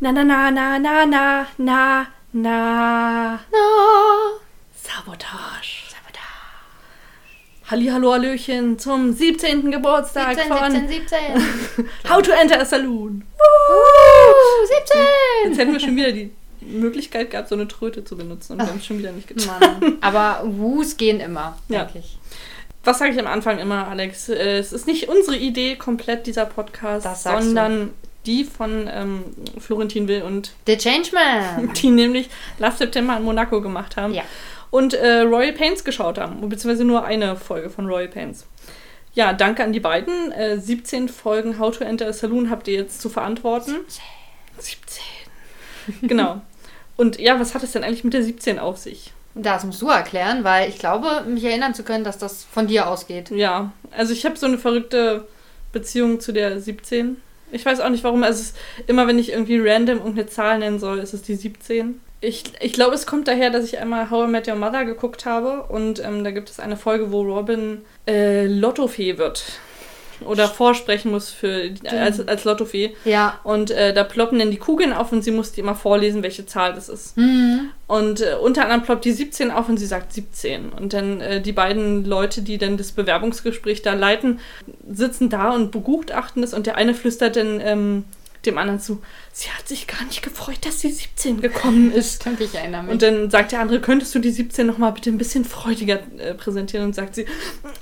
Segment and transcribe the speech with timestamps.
[0.00, 3.38] Na, na, na, na, na, na, na, na.
[3.52, 3.68] Na.
[4.74, 5.84] Sabotage.
[7.68, 9.72] Hallihallo, Hallöchen zum 17.
[9.72, 11.88] Geburtstag 17, von 17, 17.
[12.08, 13.24] How to Enter a Saloon.
[13.34, 15.00] Uh, 17.
[15.46, 18.68] Jetzt hätten wir schon wieder die Möglichkeit gehabt, so eine Tröte zu benutzen und wir
[18.68, 19.58] haben es schon wieder nicht getan.
[19.80, 19.98] Mann.
[20.00, 21.82] Aber Woos gehen immer, Ja.
[21.86, 22.16] denke ich.
[22.84, 24.28] Was sage ich am Anfang immer, Alex?
[24.28, 27.90] Äh, Es ist nicht unsere Idee komplett, dieser Podcast, sondern
[28.26, 29.24] die von ähm,
[29.58, 31.72] Florentin Will und The Changeman.
[31.82, 32.28] die nämlich
[32.58, 34.14] Love September in Monaco gemacht haben.
[34.14, 34.24] Ja.
[34.70, 38.46] Und äh, Royal Pains geschaut haben, beziehungsweise nur eine Folge von Royal Pains.
[39.14, 40.32] Ja, danke an die beiden.
[40.32, 43.76] Äh, 17 Folgen How to Enter a Saloon habt ihr jetzt zu verantworten.
[44.58, 45.02] 17.
[46.02, 46.42] genau.
[46.96, 49.12] Und ja, was hat es denn eigentlich mit der 17 auf sich?
[49.34, 52.88] Das musst du erklären, weil ich glaube, mich erinnern zu können, dass das von dir
[52.88, 53.30] ausgeht.
[53.30, 55.26] Ja, also ich habe so eine verrückte
[55.72, 57.20] Beziehung zu der 17.
[57.52, 58.22] Ich weiß auch nicht warum.
[58.22, 61.34] Also es ist, immer wenn ich irgendwie random irgendeine Zahl nennen soll, ist es die
[61.34, 62.00] 17.
[62.20, 65.26] Ich, ich glaube, es kommt daher, dass ich einmal How I Met Your Mother geguckt
[65.26, 69.44] habe und ähm, da gibt es eine Folge, wo Robin äh, Lottofee wird.
[70.24, 72.96] Oder vorsprechen muss für, als, als Lottofee.
[73.04, 73.38] Ja.
[73.44, 76.46] Und äh, da ploppen dann die Kugeln auf und sie muss die immer vorlesen, welche
[76.46, 77.16] Zahl das ist.
[77.18, 77.55] Mhm.
[77.86, 80.70] Und äh, unter anderem ploppt die 17 auf und sie sagt 17.
[80.70, 84.40] Und dann äh, die beiden Leute, die dann das Bewerbungsgespräch da leiten,
[84.88, 88.04] sitzen da und begutachten es und der eine flüstert dann ähm,
[88.46, 92.22] dem anderen zu, sie hat sich gar nicht gefreut, dass die 17 gekommen ist.
[92.22, 92.92] Stimmt, ich erinnere mich.
[92.92, 96.34] Und dann sagt der andere, könntest du die 17 nochmal bitte ein bisschen freudiger äh,
[96.34, 96.86] präsentieren?
[96.86, 97.26] Und sagt sie,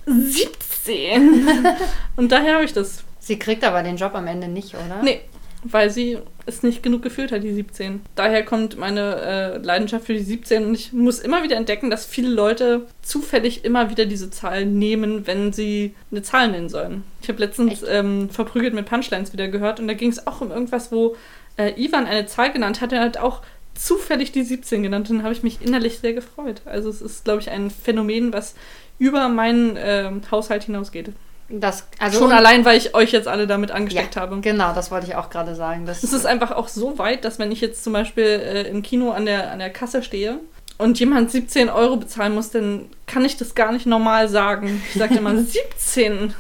[0.07, 1.67] 17.
[2.17, 3.05] und daher habe ich das.
[3.21, 5.03] Sie kriegt aber den Job am Ende nicht, oder?
[5.03, 5.23] Nee,
[5.65, 8.03] weil sie es nicht genug gefühlt hat, die 17.
[8.15, 12.05] Daher kommt meine äh, Leidenschaft für die 17 und ich muss immer wieder entdecken, dass
[12.05, 17.03] viele Leute zufällig immer wieder diese Zahl nehmen, wenn sie eine Zahl nennen sollen.
[17.23, 20.51] Ich habe letztens ähm, verprügelt mit Punchlines wieder gehört und da ging es auch um
[20.51, 21.17] irgendwas, wo
[21.57, 22.93] äh, Ivan eine Zahl genannt hat.
[22.93, 23.43] Er hat auch
[23.75, 26.63] zufällig die 17 genannt und dann habe ich mich innerlich sehr gefreut.
[26.67, 28.55] Also es ist, glaube ich, ein Phänomen, was
[28.99, 31.13] über meinen ähm, Haushalt hinausgeht.
[31.49, 34.41] Das, also Schon und- allein, weil ich euch jetzt alle damit angesteckt ja, habe.
[34.41, 35.85] Genau, das wollte ich auch gerade sagen.
[35.87, 38.83] Das, Es ist einfach auch so weit, dass wenn ich jetzt zum Beispiel äh, im
[38.83, 40.39] Kino an der, an der Kasse stehe
[40.79, 44.83] und jemand 17 Euro bezahlen muss, dann kann ich das gar nicht normal sagen.
[44.93, 46.35] Ich sage immer 17.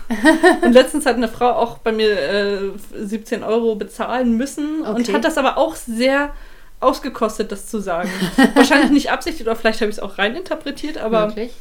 [0.62, 2.58] Und letztens hat eine Frau auch bei mir äh,
[2.96, 5.12] 17 Euro bezahlen müssen und Okay.
[5.12, 6.30] hat das aber auch sehr
[6.80, 8.10] ausgekostet, das zu sagen.
[8.54, 11.52] Wahrscheinlich nicht absichtlich oder vielleicht habe ich es auch reininterpretiert, aber Wirklich?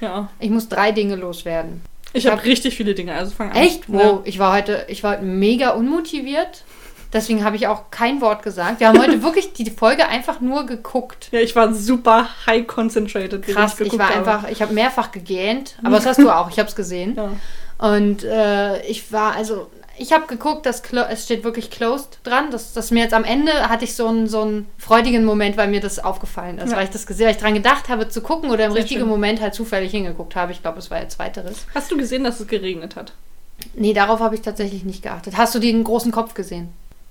[0.00, 0.28] ja.
[0.40, 1.80] Ich muss drei Dinge loswerden.
[2.14, 3.56] Ich Ich habe hab- richtig viele Dinge, also fang an.
[3.56, 3.88] Echt?
[3.88, 3.94] Ja.
[3.94, 6.64] Wow, ich war heute, ich war heute mega unmotiviert.
[7.12, 8.80] Deswegen habe ich auch kein Wort gesagt.
[8.80, 11.28] Wir haben heute wirklich die Folge einfach nur geguckt.
[11.30, 13.46] Ja, ich war super high concentrated.
[13.46, 14.18] Krass, ich geguckt war habe.
[14.18, 17.16] einfach, ich habe mehrfach gegähnt, aber das hast du auch, ich habe es gesehen.
[17.16, 17.30] Ja.
[17.88, 19.68] Und äh, ich war, also,
[19.98, 22.50] ich habe geguckt, dass es steht wirklich closed dran.
[22.50, 25.68] Das, das mir jetzt am Ende hatte ich so einen, so einen freudigen Moment, weil
[25.68, 26.76] mir das aufgefallen ist, Ja.
[26.76, 29.00] weil ich das gesehen, weil ich dran gedacht habe zu gucken oder im Sehr richtigen
[29.02, 29.08] schön.
[29.08, 30.52] Moment halt zufällig hingeguckt habe.
[30.52, 31.66] Ich glaube, es war jetzt weiteres.
[31.74, 33.12] Hast du gesehen, dass es geregnet hat?
[33.74, 35.36] Nee, darauf habe ich tatsächlich nicht geachtet.
[35.36, 36.68] Hast du den großen Kopf gesehen?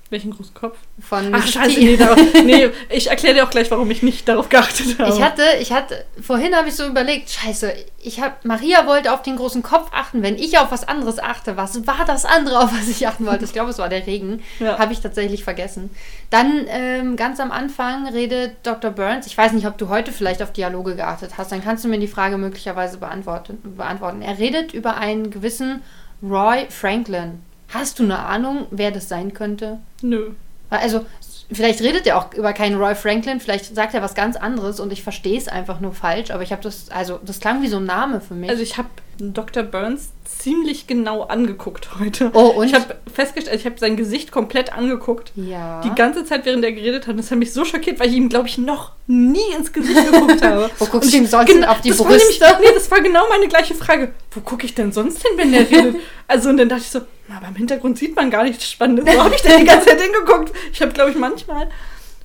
[0.09, 0.77] Welchen großen Kopf?
[0.99, 4.47] Von Ach, scheiße, nee, darauf, nee ich erkläre dir auch gleich, warum ich nicht darauf
[4.49, 5.09] geachtet habe.
[5.11, 9.23] Ich hatte, ich hatte, vorhin habe ich so überlegt, scheiße, ich habe, Maria wollte auf
[9.23, 12.71] den großen Kopf achten, wenn ich auf was anderes achte, was war das andere, auf
[12.71, 13.45] was ich achten wollte?
[13.45, 14.77] Ich glaube, es war der Regen, Ja.
[14.77, 15.89] habe ich tatsächlich vergessen.
[16.29, 18.91] Dann ähm, ganz am Anfang redet Dr.
[18.91, 21.87] Burns, ich weiß nicht, ob du heute vielleicht auf Dialoge geachtet hast, dann kannst du
[21.87, 23.57] mir die Frage möglicherweise beantworten.
[23.77, 24.21] beantworten.
[24.21, 25.81] Er redet über einen gewissen
[26.21, 27.41] Roy Franklin.
[27.73, 29.79] Hast du eine Ahnung, wer das sein könnte?
[30.01, 30.31] Nö.
[30.69, 31.05] Also,
[31.51, 34.91] vielleicht redet er auch über keinen Roy Franklin, vielleicht sagt er was ganz anderes und
[34.91, 37.77] ich verstehe es einfach nur falsch, aber ich habe das, also, das klang wie so
[37.77, 38.49] ein Name für mich.
[38.49, 39.63] Also ich habe Dr.
[39.63, 42.31] Burns ziemlich genau angeguckt heute.
[42.33, 42.65] Oh, und?
[42.67, 45.31] Ich habe festgestellt, ich habe sein Gesicht komplett angeguckt.
[45.35, 45.81] ja.
[45.81, 47.17] Die ganze Zeit, während er geredet hat.
[47.19, 50.41] Das hat mich so schockiert, weil ich ihm, glaube ich, noch nie ins Gesicht geguckt
[50.41, 50.69] habe.
[50.79, 52.41] Wo guckst Und du ihm sonst gen- auf die das Brüste?
[52.41, 54.11] War nämlich, nee, das war genau meine gleiche Frage.
[54.31, 55.95] Wo gucke ich denn sonst hin, wenn der redet?
[56.25, 56.99] Also, und dann dachte ich so,
[57.35, 59.05] aber im Hintergrund sieht man gar nichts Spannendes.
[59.13, 60.51] Wo habe ich denn die ganze Zeit hingeguckt?
[60.71, 61.69] Ich habe, glaube ich, manchmal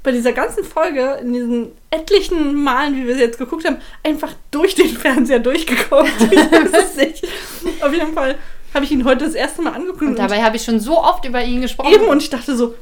[0.08, 4.32] bei dieser ganzen Folge, in diesen etlichen Malen, wie wir sie jetzt geguckt haben, einfach
[4.50, 6.10] durch den Fernseher durchgeguckt.
[7.82, 8.36] Auf jeden Fall
[8.72, 10.00] habe ich ihn heute das erste Mal angeguckt.
[10.00, 11.92] und dabei habe ich schon so oft über ihn gesprochen.
[11.92, 12.74] Eben, und ich dachte so,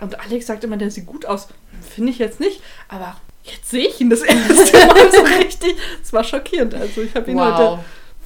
[0.00, 1.48] und Alex sagt immer, der sieht gut aus.
[1.94, 5.74] Finde ich jetzt nicht, aber jetzt sehe ich ihn das erste Mal so richtig.
[6.02, 6.74] Es war schockierend.
[6.74, 7.58] Also ich habe ihn Wow.
[7.58, 7.78] heute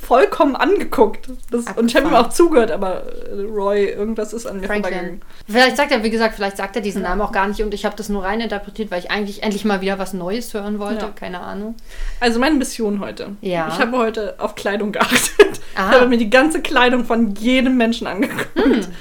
[0.06, 1.28] vollkommen angeguckt.
[1.50, 4.82] Das, und ich habe ihm auch zugehört, aber äh, Roy, irgendwas ist an mir Franklin.
[4.92, 5.22] vorbeigegangen.
[5.48, 7.84] Vielleicht sagt er, wie gesagt, vielleicht sagt er diesen Namen auch gar nicht und ich
[7.84, 11.06] habe das nur rein interpretiert, weil ich eigentlich endlich mal wieder was Neues hören wollte.
[11.06, 11.12] Ja.
[11.14, 11.74] Keine Ahnung.
[12.20, 13.30] Also meine Mission heute.
[13.40, 13.68] Ja.
[13.68, 15.60] Ich habe heute auf Kleidung geachtet.
[15.76, 15.90] Ah.
[15.90, 18.56] Ich habe mir die ganze Kleidung von jedem Menschen angeguckt.
[18.56, 18.94] Interessant.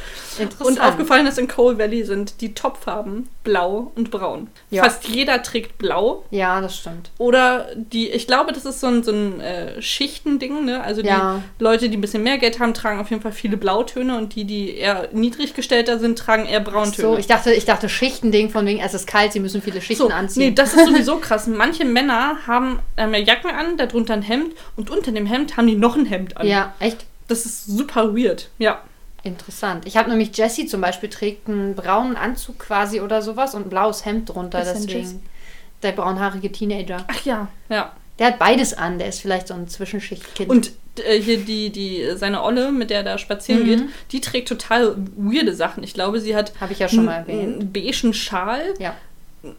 [0.59, 4.47] Und aufgefallen ist, in Coal Valley sind die Topfarben blau und braun.
[4.69, 4.83] Ja.
[4.83, 6.23] Fast jeder trägt blau.
[6.31, 7.11] Ja, das stimmt.
[7.17, 10.81] Oder die, ich glaube, das ist so ein, so ein äh, Schichtending, ne?
[10.83, 11.41] Also die Ja.
[11.59, 14.45] Leute, die ein bisschen mehr Geld haben, tragen auf jeden Fall viele Blautöne und die,
[14.45, 17.09] die eher niedrig gestellter sind, tragen eher Brauntöne.
[17.13, 20.03] So, ich dachte, ich dachte Schichtending von wegen, es ist kalt, sie müssen viele Schichten
[20.03, 20.49] So, anziehen.
[20.49, 21.47] nee, das ist sowieso krass.
[21.47, 25.75] Manche Männer haben ähm, Jacken an, darunter ein Hemd und unter dem Hemd haben die
[25.75, 26.47] noch ein Hemd an.
[26.47, 28.49] ja, echt Das ist super weird.
[28.57, 28.81] Ja.
[29.23, 29.85] Interessant.
[29.87, 33.69] Ich habe nämlich Jessie zum Beispiel trägt einen braunen Anzug quasi oder sowas und ein
[33.69, 35.23] blaues Hemd drunter, ist deswegen.
[35.81, 37.05] Der braunhaarige Teenager.
[37.07, 37.47] Ach ja.
[37.69, 37.93] Ja.
[38.19, 40.49] Der hat beides an, der ist vielleicht so ein Zwischenschichtkind.
[40.49, 40.71] Und
[41.03, 43.65] äh, hier die, die, seine Olle, mit der er da spazieren Mhm.
[43.65, 45.83] geht, die trägt total weirde Sachen.
[45.83, 47.59] Ich glaube, sie hat Habe ich ja schon mal einen- erwähnt.
[47.61, 48.95] einen beigen Schal, Ja.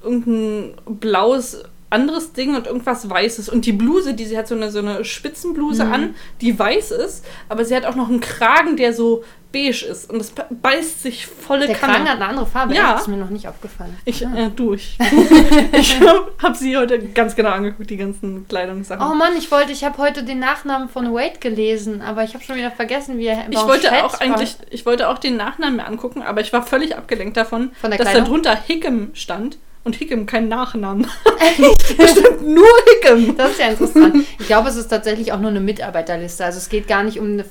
[0.03, 3.49] irgendein blaues anderes Ding und irgendwas Weißes.
[3.49, 5.93] Und die Bluse, die sie hat, so eine, so eine Spitzenbluse Mhm.
[5.93, 10.11] an, die weiß ist, aber sie hat auch noch einen Kragen, der so beige ist.
[10.11, 11.95] Und be- beißt sich volle Der Kanne.
[11.95, 12.93] Kragen hat eine andere Farbe, Ja.
[12.93, 13.03] echt?
[13.03, 13.97] ist mir noch nicht aufgefallen.
[14.05, 14.35] Ich, Ah.
[14.37, 14.99] äh, du, ich,
[15.73, 16.01] ich
[16.43, 19.06] habe sie heute ganz genau angeguckt, die ganzen Kleidungssachen.
[19.06, 22.43] Oh Mann, ich wollte, ich habe heute den Nachnamen von Wade gelesen, aber ich habe
[22.45, 25.77] schon wieder vergessen, wie er Ich wollte Blanchett auch eigentlich, ich wollte auch den Nachnamen
[25.77, 29.59] mir angucken, aber ich war völlig abgelenkt davon, Von der dass da drunter Hickam stand
[29.85, 31.06] und Hickam kein Nachnamen.
[31.87, 33.37] stand nur Hickam.
[33.37, 34.27] Das ist ja interessant.
[34.39, 36.45] Ich glaube, es ist tatsächlich auch nur eine Mitarbeiterliste.
[36.45, 37.45] Also es geht gar nicht um eine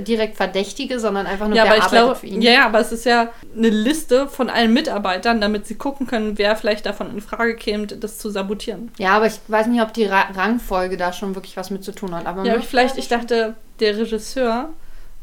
[0.00, 2.42] direkt Verdächtige, sondern einfach nur, Ja, wer aber ich arbeitet glaube, für ihn.
[2.42, 6.56] ja, aber es ist ja eine Liste von allen Mitarbeitern, damit sie gucken können, wer
[6.56, 8.90] vielleicht davon in Frage käme, das zu sabotieren.
[8.98, 11.92] Ja, aber ich weiß nicht, ob die Ra Rangfolge da schon wirklich was mit zu
[11.92, 12.26] tun hat.
[12.26, 14.70] Aber Ja, vielleicht, ich dachte, der Regisseur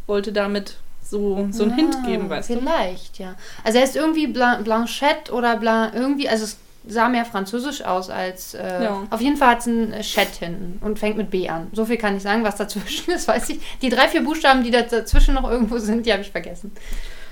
[0.08, 2.60] wollte damit so, so einen Hint Ah, geben, weißt du?
[2.60, 3.36] Vielleicht, ja.
[3.64, 8.10] Also er ist irgendwie Blan Blanchette oder Blan irgendwie, also es sah mehr französisch aus
[8.10, 8.54] als.
[8.54, 9.04] Äh, Ja.
[9.10, 11.68] Auf jeden Fall hat es ein Chat hinten und fängt mit B an.
[11.74, 13.60] So viel kann ich sagen, was dazwischen ist, weiß ich.
[13.82, 16.72] Die drei, vier Buchstaben, die da dazwischen noch irgendwo sind, die habe ich vergessen.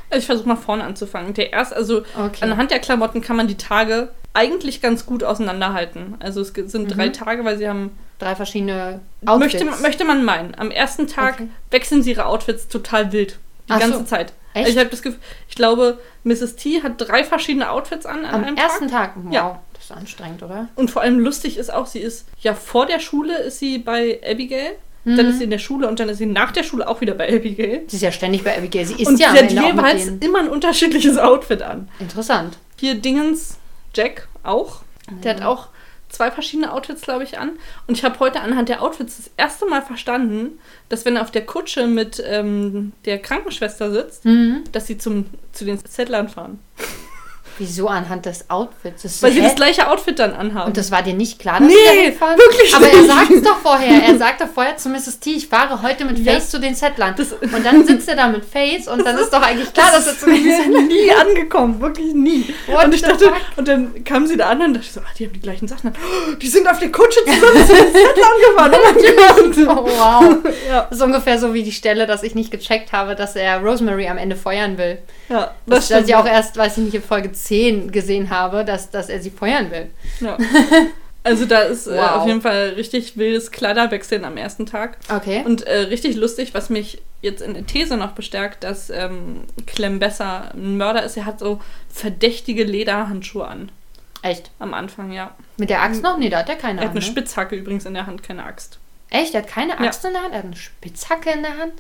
[0.09, 1.33] Also ich versuche mal vorne anzufangen.
[1.33, 2.41] Der erst, also Okay.
[2.41, 6.15] anhand der Klamotten kann man die Tage eigentlich ganz gut auseinanderhalten.
[6.19, 7.13] Also es sind drei Mhm.
[7.13, 9.63] Tage, weil sie haben Drei verschiedene Outfits.
[9.63, 10.55] Möchte, möchte man meinen.
[10.55, 11.47] Am ersten Tag Okay.
[11.71, 13.37] wechseln sie ihre Outfits total wild.
[13.67, 14.03] Die Ach ganze so.
[14.03, 14.33] Zeit.
[14.53, 14.69] Echt?
[14.69, 15.19] Ich habe das Gefühl,
[15.49, 16.55] ich glaube, Mrs.
[16.57, 19.15] T hat drei verschiedene Outfits an an Am ersten Tag.
[19.15, 19.23] Tag?
[19.23, 19.61] Wow, Ja.
[19.73, 20.67] das ist anstrengend, oder?
[20.75, 24.19] Und vor allem lustig ist auch, sie ist ja vor der Schule ist sie bei
[24.29, 24.75] Abigail,
[25.05, 25.31] dann Mhm.
[25.31, 27.27] ist sie in der Schule und dann ist sie nach der Schule auch wieder bei
[27.35, 27.81] Abigail.
[27.87, 28.85] Sie ist ja ständig bei Abigail.
[28.85, 31.89] Sie ist und ja sie hat jeweils immer ein unterschiedliches Outfit an.
[31.99, 32.57] Interessant.
[32.79, 33.57] Hier Dingens,
[33.95, 34.81] Jack auch.
[35.23, 35.67] Der hat auch
[36.13, 37.51] zwei verschiedene Outfits, glaube ich, an.
[37.87, 41.31] Und ich habe heute anhand der Outfits das erste Mal verstanden, dass wenn er auf
[41.31, 44.63] der Kutsche mit ähm, der Krankenschwester sitzt, Mhm.
[44.71, 46.59] dass sie zum, zu den Settlern fahren.
[47.59, 49.03] Wieso anhand des Outfits?
[49.03, 49.47] Das Weil so, sie hä?
[49.47, 50.67] das gleiche Outfit dann anhaben.
[50.67, 52.37] Und das war dir nicht klar, dass Nee, dahin fahren?
[52.37, 53.07] wirklich Aber er nicht.
[53.07, 54.03] sagt es doch vorher.
[54.03, 55.19] Er sagt doch vorher zu Mrs.
[55.19, 56.33] T, ich fahre heute mit Ja.
[56.33, 57.13] Face zu den Settlern.
[57.17, 60.07] Das- und dann sitzt er da mit Face und dann ist doch eigentlich klar, dass
[60.07, 62.53] er zu den Wir sind nie angekommen, wirklich nie.
[62.67, 63.35] What und ich dachte, fuck?
[63.57, 65.67] und dann kamen sie da an und dachte ich so, ah, die haben die gleichen
[65.67, 65.91] Sachen.
[65.93, 68.73] Oh, die sind auf der Kutsche zusammen zu den Settlern gefahren.
[69.67, 69.83] Oh.
[69.83, 70.35] Oh, wow.
[70.67, 73.59] Ja, Das ist ungefähr so wie die Stelle, dass ich nicht gecheckt habe, dass er
[73.61, 74.97] Rosemary am Ende feuern will.
[75.29, 77.42] ja, Das, das dass ich auch erst, weiß ich nicht, in Folge 10
[77.91, 79.89] gesehen habe, dass, dass er sie feuern will.
[80.19, 80.37] Ja.
[81.25, 82.11] Also da ist äh, Wow.
[82.17, 84.97] auf jeden Fall richtig wildes Kleiderwechseln am ersten Tag.
[85.09, 85.41] Okay.
[85.45, 89.99] Und äh, richtig lustig, was mich jetzt in der These noch bestärkt, dass ähm, Clem
[89.99, 91.15] Besser ein Mörder ist.
[91.15, 93.71] Er hat so verdächtige Lederhandschuhe an.
[94.21, 94.51] Echt?
[94.59, 95.33] Am Anfang, ja.
[95.55, 96.17] Mit der Axt noch?
[96.17, 97.05] Nee, da hat er keine Er hat eine ne?
[97.05, 98.79] Spitzhacke übrigens in der Hand, keine Axt.
[99.09, 99.33] Echt?
[99.33, 99.79] Er hat keine Ja.
[99.79, 100.33] Axt in der Hand?
[100.33, 101.73] Er hat eine Spitzhacke in der Hand?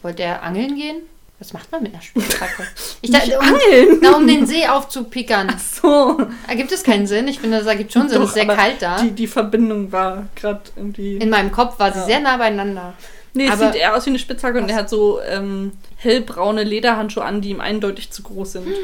[0.00, 1.02] Wollte er angeln gehen?
[1.40, 2.66] Was macht man mit einer Spitzhacke?
[3.02, 3.98] Ich dachte, um, angeln!
[4.02, 5.54] na, um den See aufzupickern.
[5.58, 6.18] So.
[6.46, 7.26] Ergibt es keinen Sinn?
[7.28, 8.18] Ich finde, das ergibt schon Sinn.
[8.22, 9.00] es Doch, ist sehr kalt da.
[9.02, 11.16] Die, die Verbindung war gerade irgendwie.
[11.16, 12.04] In meinem Kopf war sie Ja.
[12.04, 12.92] sehr nah beieinander.
[13.32, 14.70] nee, es sieht eher aus wie eine Spitzhacke und Was?
[14.72, 18.66] er hat so ähm, hellbraune Lederhandschuhe an, die ihm eindeutig zu groß sind.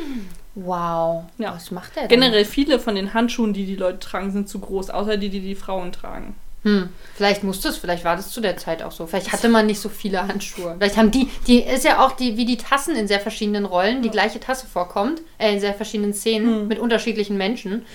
[0.59, 1.25] Wow.
[1.37, 1.55] Ja.
[1.55, 2.19] Was macht er denn?
[2.19, 5.41] Generell viele von den Handschuhen, die die Leute tragen, sind zu groß, außer die, die
[5.41, 6.35] die Frauen tragen.
[6.67, 9.07] Hm, vielleicht musste es, vielleicht war das zu der Zeit auch so.
[9.07, 10.75] Vielleicht hatte man nicht so viele Handschuhe.
[10.77, 14.03] Vielleicht haben die, die ist ja auch die, wie die Tassen in sehr verschiedenen Rollen,
[14.03, 16.69] die gleiche Tasse vorkommt, äh, in sehr verschiedenen Szenen Hm.
[16.69, 17.87] mit unterschiedlichen Menschen.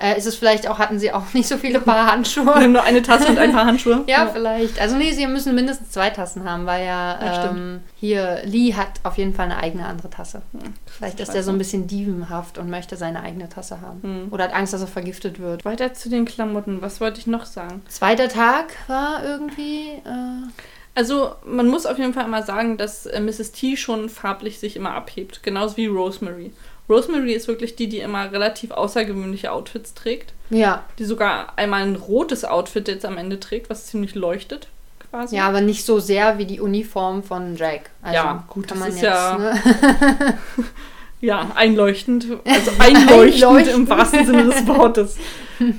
[0.00, 2.66] Äh, ist es vielleicht auch, hatten sie auch nicht so viele Paar Handschuhe.
[2.68, 4.04] nur eine Tasse und ein paar Handschuhe.
[4.06, 4.80] Ja, vielleicht.
[4.80, 8.88] Also nee, sie müssen mindestens zwei Tassen haben, weil Ja, ja, ähm, hier Lee hat
[9.04, 10.42] auf jeden Fall eine eigene andere Tasse.
[10.86, 14.02] Vielleicht ist er so ein bisschen dievenhaft und möchte seine eigene Tasse haben.
[14.02, 14.28] Hm.
[14.32, 15.64] Oder hat Angst, dass er vergiftet wird.
[15.64, 16.80] Weiter zu den Klamotten.
[16.82, 17.82] Was wollte ich noch sagen?
[17.88, 19.88] Zweiter Tag war irgendwie.
[20.04, 20.48] Äh,
[20.94, 23.52] Also, man muss auf jeden Fall immer sagen, dass äh, Mrs.
[23.52, 25.42] T schon farblich sich immer abhebt.
[25.42, 26.52] Genauso wie Rosemary.
[26.90, 30.32] Rosemary ist wirklich die, die immer relativ außergewöhnliche Outfits trägt.
[30.50, 34.66] ja, Die sogar einmal ein rotes Outfit jetzt am Ende trägt, was ziemlich leuchtet.
[35.10, 35.36] quasi.
[35.36, 37.90] Ja, aber nicht so sehr wie die Uniform von Jack.
[38.02, 39.54] Also Ja, gut, kann das man ist jetzt, ja- ne?
[41.22, 42.26] Ja, einleuchtend.
[42.46, 43.74] Also einleuchtend, Einleuchtend.
[43.76, 45.16] im wahrsten Sinne des Wortes.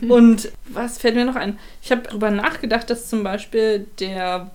[0.08, 1.58] Und was fällt mir noch ein?
[1.82, 4.52] Ich habe darüber nachgedacht, dass zum Beispiel der,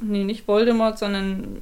[0.00, 1.56] nee, nicht Voldemort, sondern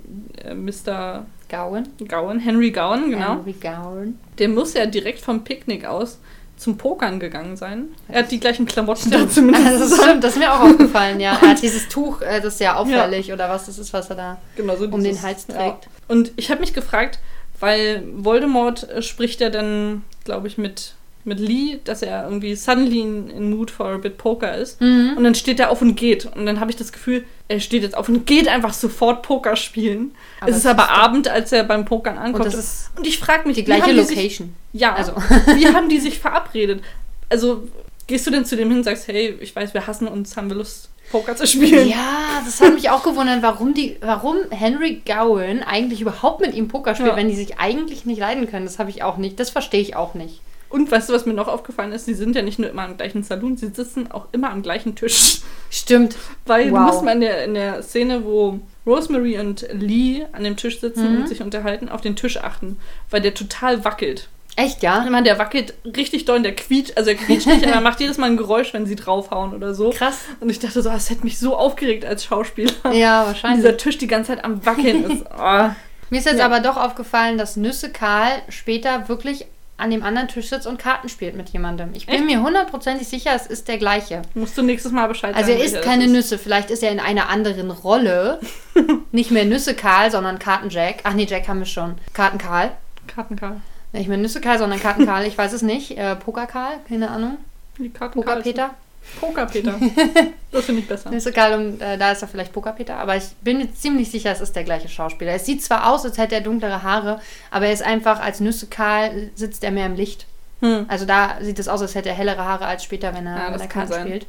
[0.45, 1.25] äh, Mr.
[1.53, 1.89] Gowan.
[2.09, 3.37] Gowan, Henry Gowan, genau.
[3.37, 4.19] Henry Gowan.
[4.39, 6.19] Der muss ja direkt vom Picknick aus
[6.57, 7.89] zum Pokern gegangen sein.
[8.09, 9.67] Er hat die gleichen Klamotten da zumindest.
[9.67, 11.33] Also das stimmt, das ist mir auch aufgefallen, ja.
[11.33, 14.17] Er hat dieses Tuch, äh, das ist ja auffällig oder was das ist, was er
[14.17, 15.55] da genau, so um dieses- den Hals ja.
[15.57, 15.89] trägt.
[16.09, 17.19] Und ich habe mich gefragt,
[17.61, 20.95] weil Voldemort äh, spricht ja dann, glaube ich, mit,
[21.25, 24.81] mit Lee, dass er irgendwie suddenly in, in mood for a bit Poker ist.
[24.81, 25.15] Mhm.
[25.17, 26.27] Und dann steht er auf und geht.
[26.37, 29.57] Und dann habe ich das Gefühl, er steht jetzt auf und geht einfach sofort Poker
[29.57, 30.15] spielen.
[30.41, 32.55] Aber es ist aber ist Abend, als er beim Pokern ankommt.
[32.55, 32.65] Und
[32.97, 34.55] Und ich frage mich, die wie gleiche haben die sich, Location.
[34.73, 35.13] Ja, Also.
[35.57, 36.83] wie haben die sich verabredet?
[37.29, 37.69] Also,
[38.07, 40.49] gehst du denn zu dem hin und sagst, hey, ich weiß, wir hassen uns, haben
[40.49, 41.89] wir Lust, Poker zu spielen?
[41.89, 46.69] Ja, das hat mich auch gewundert, warum die, warum Henry Gowan eigentlich überhaupt mit ihm
[46.69, 47.17] Poker spielt, Ja.
[47.17, 48.65] wenn die sich eigentlich nicht leiden können.
[48.67, 49.39] Das habe ich auch nicht.
[49.39, 50.41] Das verstehe ich auch nicht.
[50.73, 52.07] Und weißt du, was mir noch aufgefallen ist?
[52.07, 54.95] Sie sind ja nicht nur immer im gleichen Salon, sie sitzen auch immer am gleichen
[54.97, 55.41] Tisch.
[55.71, 56.17] Stimmt.
[56.47, 56.81] Weil du Wow.
[56.87, 61.13] musst mal in der, in der Szene, wo Rosemary und Lee an dem Tisch sitzen
[61.15, 61.21] Mhm.
[61.21, 62.79] und sich unterhalten, auf den Tisch achten,
[63.11, 64.29] weil der total wackelt.
[64.57, 65.03] Echt, ja?
[65.07, 68.01] Immer, der wackelt richtig doll und der quietscht, also er quietscht nicht, aber er macht
[68.01, 69.91] jedes Mal ein Geräusch, wenn sie draufhauen oder so.
[69.91, 70.19] Krass.
[70.41, 72.73] Und ich dachte so, das hätte mich so aufgeregt als Schauspieler.
[72.93, 73.63] Ja, wahrscheinlich.
[73.63, 75.25] dieser Tisch die ganze Zeit am Wackeln ist.
[75.39, 75.69] Oh.
[76.11, 76.45] Mir ist jetzt Ja.
[76.45, 81.09] aber doch aufgefallen, dass Nüsse Karl später wirklich an dem anderen Tisch sitzt und Karten
[81.09, 81.91] spielt mit jemandem.
[81.95, 82.25] Ich bin Echt?
[82.25, 84.23] mir hundertprozentig sicher, es ist der gleiche.
[84.35, 85.59] Musst du nächstes Mal Bescheid Also sagen.
[85.61, 88.39] er isst keine das Nüsse, vielleicht ist er in einer anderen Rolle.
[89.13, 91.01] Nicht mehr Nüsse Karl, sondern Karten Jack.
[91.05, 91.97] Ach nee, Jack haben wir schon.
[92.13, 92.67] Karten Karl.
[92.67, 93.15] ist.
[93.15, 93.61] Kartenkarl.
[93.93, 95.27] Nicht mehr Nüsse Karl, sondern Karten Karl.
[95.27, 95.99] Ich weiß es nicht.
[95.99, 97.39] Äh, Poker Karl, keine Ahnung.
[97.79, 97.89] Die.
[97.89, 98.71] Poker Peter.
[99.21, 99.79] Poker Peter.
[100.53, 101.11] Das finde ich besser.
[101.11, 102.97] Nüsse Karl und äh, da ist er vielleicht Poker Peter.
[102.97, 105.33] Aber ich bin mir ziemlich sicher, es ist der gleiche Schauspieler.
[105.33, 108.67] Es sieht zwar aus, als hätte er dunklere Haare, aber er ist einfach als Nüsse
[108.67, 110.27] Karl sitzt er mehr im Licht.
[110.61, 110.85] Hm.
[110.89, 113.53] Also da sieht es aus, als hätte er hellere Haare als später, wenn er, Ja,
[113.55, 114.27] wenn er Karten spielt.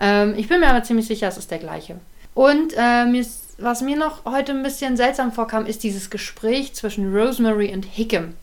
[0.00, 1.96] Ähm, ich bin mir aber ziemlich sicher, es ist der gleiche.
[2.34, 6.74] Und äh, mir ist, was mir noch heute ein bisschen seltsam vorkam, ist dieses Gespräch
[6.74, 8.34] zwischen Rosemary und Hickam.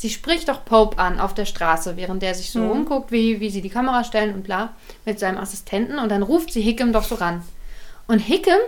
[0.00, 2.70] Sie spricht doch Pope an auf der Straße, während der sich so Mhm.
[2.70, 4.70] umguckt, wie, wie sie die Kamera stellen und bla,
[5.04, 5.98] mit seinem Assistenten.
[5.98, 7.42] Und dann ruft sie Hickam doch so ran.
[8.06, 8.60] Und Hickam,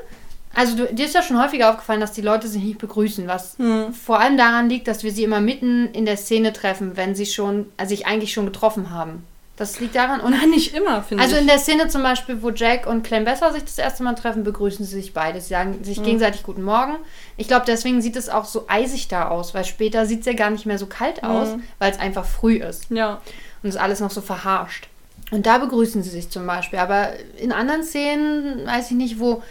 [0.53, 3.57] also du, dir ist ja schon häufiger aufgefallen, dass die Leute sich nicht begrüßen, was
[3.59, 3.93] Hm.
[3.95, 7.27] vor allem daran liegt, dass wir sie immer mitten in der Szene treffen, wenn sie
[7.27, 9.25] schon, also sich eigentlich schon getroffen haben.
[9.61, 10.21] Das liegt daran.
[10.21, 11.43] Und Nein, nicht immer, finde also ich.
[11.43, 14.43] in der Szene zum Beispiel, wo Jack und Clem Besser sich das erste Mal treffen,
[14.43, 15.41] begrüßen sie sich beide.
[15.41, 16.05] Sie sagen sich Mhm.
[16.05, 16.97] gegenseitig Guten Morgen.
[17.37, 20.33] Ich glaube, deswegen sieht es auch so eisig da aus, weil später sieht es ja
[20.33, 21.63] gar nicht mehr so kalt aus, Mhm.
[21.79, 23.21] weil es einfach früh ist ja.
[23.63, 24.89] und es alles noch so verharscht.
[25.31, 26.79] Und da begrüßen sie sich zum Beispiel.
[26.79, 29.43] Aber in anderen Szenen, weiß ich nicht, wo,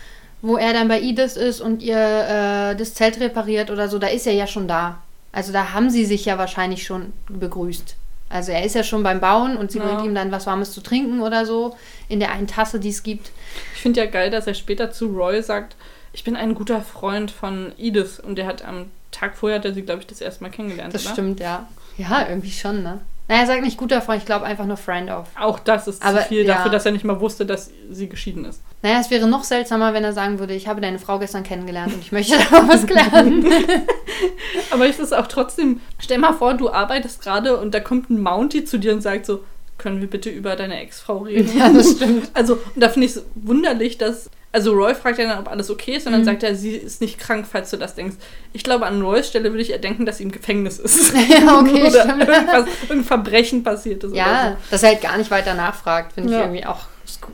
[0.41, 4.07] wo er dann bei Edith ist und ihr äh, das Zelt repariert oder so, da
[4.07, 4.97] ist er ja schon da.
[5.31, 7.95] Also da haben sie sich ja wahrscheinlich schon begrüßt.
[8.29, 9.85] Also er ist ja schon beim Bauen und sie Ja.
[9.85, 11.75] bringt ihm dann was Warmes zu trinken oder so
[12.07, 13.31] in der einen Tasse, die es gibt.
[13.75, 15.75] Ich finde ja geil, dass er später zu Roy sagt,
[16.13, 18.19] ich bin ein guter Freund von Edith.
[18.19, 20.93] Und der hat am Tag vorher, hat er sie, glaube ich, das erste Mal kennengelernt,
[20.93, 21.13] Das oder?
[21.13, 21.67] stimmt, ja.
[21.97, 23.01] Ja, irgendwie schon, ne?
[23.27, 25.27] Naja, er sagt nicht guter Freund, ich glaube einfach nur Friend of.
[25.39, 26.55] Auch das ist Aber, zu viel ja.
[26.55, 28.61] dafür, dass er nicht mal wusste, dass sie geschieden ist.
[28.81, 31.93] Naja, es wäre noch seltsamer, wenn er sagen würde, ich habe deine Frau gestern kennengelernt
[31.93, 33.45] und ich möchte da was klären.
[34.71, 38.21] Aber es ist auch trotzdem, stell mal vor, du arbeitest gerade und da kommt ein
[38.21, 39.43] Mountie zu dir und sagt so,
[39.77, 41.57] können wir bitte über deine Ex-Frau reden?
[41.57, 42.29] ja, das stimmt.
[42.33, 44.29] Also, und da finde ich es wunderlich, dass.
[44.51, 46.25] Also, Roy fragt ja dann, ob alles okay ist, und dann Mhm.
[46.25, 48.15] sagt er, sie ist nicht krank, falls du das denkst.
[48.51, 51.13] Ich glaube, an Roys Stelle würde ich eher denken, dass sie im Gefängnis ist.
[51.13, 52.27] Ja, okay, oder stimmt.
[52.27, 54.15] irgendwas, irgendein Verbrechen passiert ist.
[54.15, 56.41] Ja, dass er halt gar nicht weiter nachfragt, finde ich Ja.
[56.45, 56.79] irgendwie auch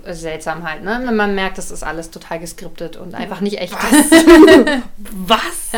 [0.10, 0.84] seltsam halt.
[0.84, 1.12] Ne?
[1.12, 3.74] Man merkt, das ist alles total geskriptet und einfach nicht echt.
[3.74, 5.72] Oder Was?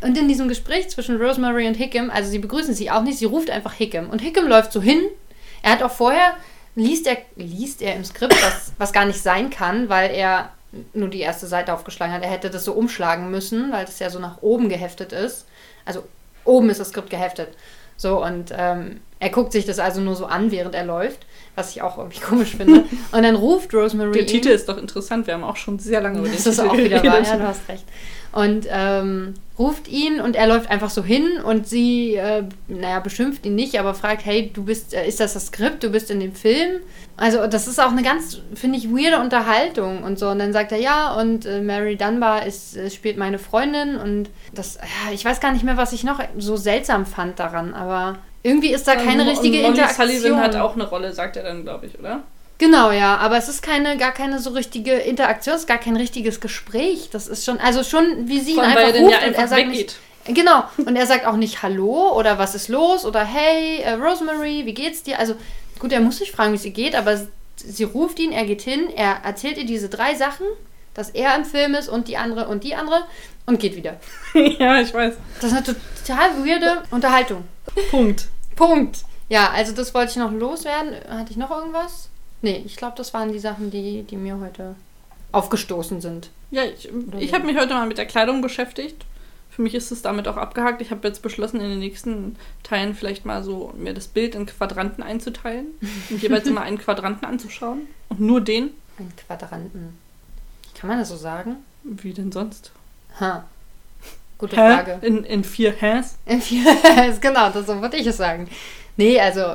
[0.00, 3.24] Und in diesem Gespräch zwischen Rosemary und Hickam, also sie begrüßen sich auch nicht, sie
[3.24, 4.10] ruft einfach Hickam.
[4.10, 5.00] Und Hickam läuft so hin.
[5.62, 6.36] Er hat auch vorher,
[6.74, 10.50] liest er, liest er im Skript, was, was gar nicht sein kann, weil er
[10.92, 12.22] nur die erste Seite aufgeschlagen hat.
[12.22, 15.46] Er hätte das so umschlagen müssen, weil das ja so nach oben geheftet ist.
[15.84, 16.04] Also
[16.44, 17.48] oben ist das Skript geheftet.
[17.96, 21.70] So, und ähm, er guckt sich das also nur so an, während er läuft, was
[21.70, 22.84] ich auch irgendwie komisch finde.
[23.12, 24.28] Und dann ruft Rosemary Der ihn.
[24.28, 26.68] Titel ist doch interessant, wir haben auch schon sehr lange über den Das ist Titel
[26.68, 27.84] auch wieder wahr, ja, du hast recht.
[28.32, 33.46] Und ähm, ruft ihn und er läuft einfach so hin und sie, äh, naja, beschimpft
[33.46, 36.18] ihn nicht, aber fragt, hey, du bist, äh, ist das das Skript, du bist in
[36.18, 36.80] dem Film?
[37.16, 40.30] Also das ist auch eine ganz, finde ich, weirde Unterhaltung und so.
[40.30, 44.30] Und dann sagt er, ja, und äh, Mary Dunbar ist, äh, spielt meine Freundin und
[44.52, 48.18] das, ja, ich weiß gar nicht mehr, was ich noch so seltsam fand daran, aber
[48.44, 50.08] irgendwie ist da keine Und richtige Molly Interaktion.
[50.08, 52.22] Sullivan hat auch eine Rolle, sagt er dann, glaube ich, oder?
[52.58, 55.96] Genau, ja, aber es ist keine, gar keine so richtige Interaktion, es ist gar kein
[55.96, 57.08] richtiges Gespräch.
[57.10, 59.48] Das ist schon, also schon, wie sie ihn einfach dann ja ruft und einfach er
[59.48, 59.96] sagt weggeht.
[60.26, 63.94] nicht, genau, und er sagt auch nicht Hallo oder was ist los oder Hey, äh,
[63.94, 65.18] Rosemary, wie geht's dir?
[65.18, 65.34] Also
[65.80, 67.18] gut, er muss sich fragen, wie es ihr geht, aber
[67.56, 70.46] sie ruft ihn, er geht hin, er erzählt ihr diese drei Sachen,
[70.92, 73.04] dass er im Film ist und die andere und die andere
[73.46, 73.96] und geht wieder.
[74.34, 75.14] ja, ich weiß.
[75.40, 77.44] Das ist eine total weirde Unterhaltung.
[77.90, 78.28] Punkt.
[78.56, 79.04] Punkt.
[79.28, 80.94] Ja, also das wollte ich noch loswerden.
[81.08, 82.08] Hatte ich noch irgendwas?
[82.42, 84.74] Nee, ich glaube, das waren die Sachen, die, die mir heute
[85.32, 86.30] aufgestoßen sind.
[86.50, 89.04] Ja, ich, ich habe mich heute mal mit der Kleidung beschäftigt.
[89.50, 90.82] Für mich ist es damit auch abgehakt.
[90.82, 94.46] Ich habe jetzt beschlossen, in den nächsten Teilen vielleicht mal so mir das Bild in
[94.46, 95.66] Quadranten einzuteilen
[96.10, 97.82] und jeweils immer einen Quadranten anzuschauen.
[98.08, 98.70] Und nur den.
[98.98, 99.98] Ein Quadranten.
[100.74, 101.56] Kann man das so sagen?
[101.82, 102.72] Wie denn sonst?
[103.20, 103.44] Ha.
[104.44, 104.74] Gute Hä?
[104.74, 104.98] Frage.
[105.02, 106.16] In, in vier Häs?
[106.26, 106.64] In vier,
[107.20, 108.48] genau, das so würde ich es sagen.
[108.96, 109.54] Nee, also,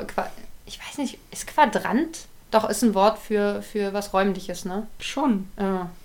[0.66, 2.18] ich weiß nicht, ist Quadrant?
[2.50, 4.86] Doch, ist ein Wort für, für was Räumliches, ne?
[4.98, 5.48] Schon.
[5.56, 5.62] Äh,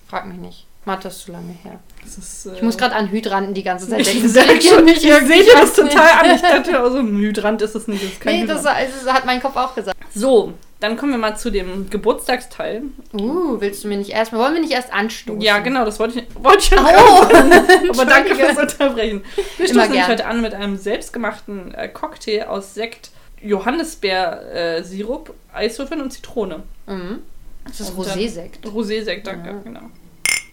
[0.08, 0.68] frag mich nicht.
[0.86, 1.80] Mathe ist zu lange her.
[2.06, 4.24] Ist, äh, Ich muss gerade an Hydranten die ganze Zeit denken.
[4.26, 6.36] Ich sag schon, ich sehe irgendwie, das total an.
[6.36, 8.04] Ich dachte, also ein Hydrant ist es nicht.
[8.04, 8.78] Das ist kein Nee, das, Hydrant.
[9.04, 9.98] das hat mein Kopf auch gesagt.
[10.14, 12.84] So, dann kommen wir mal zu dem Geburtstagsteil.
[13.14, 15.42] Uh, willst du mir nicht erst, wollen wir nicht erst anstoßen?
[15.42, 17.22] Ja, genau, das wollte ich, wollte ich schon Oh,
[17.90, 19.24] Aber danke fürs Unterbrechen.
[19.58, 26.12] Wir stoßen nämlich heute an mit einem selbstgemachten äh, Cocktail aus Sekt, Johannisbeer-Sirup, Eiswürfeln und
[26.12, 26.64] Zitrone.
[26.88, 27.20] Mhm.
[27.66, 28.66] Das ist Rosé-Sekt.
[28.66, 29.56] Rosé-Sekt, danke, Ja.
[29.64, 29.82] genau.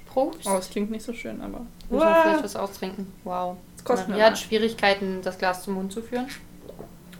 [0.06, 0.40] Prost.
[0.46, 1.66] Oh, das klingt nicht so schön, aber.
[1.90, 3.12] Muss man Uah, vielleicht was austrinken.
[3.24, 3.56] Wow.
[3.76, 4.38] das kostet mir Maria hat.
[4.38, 6.26] Schwierigkeiten, das Glas zum Mund zu führen.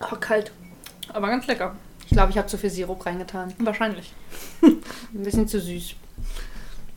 [0.00, 0.52] Oh, kalt.
[1.12, 1.74] Aber ganz lecker.
[2.12, 3.54] Ich glaube, ich habe zu viel Sirup reingetan.
[3.56, 4.12] Wahrscheinlich.
[4.62, 4.82] Ein
[5.14, 5.94] bisschen zu süß.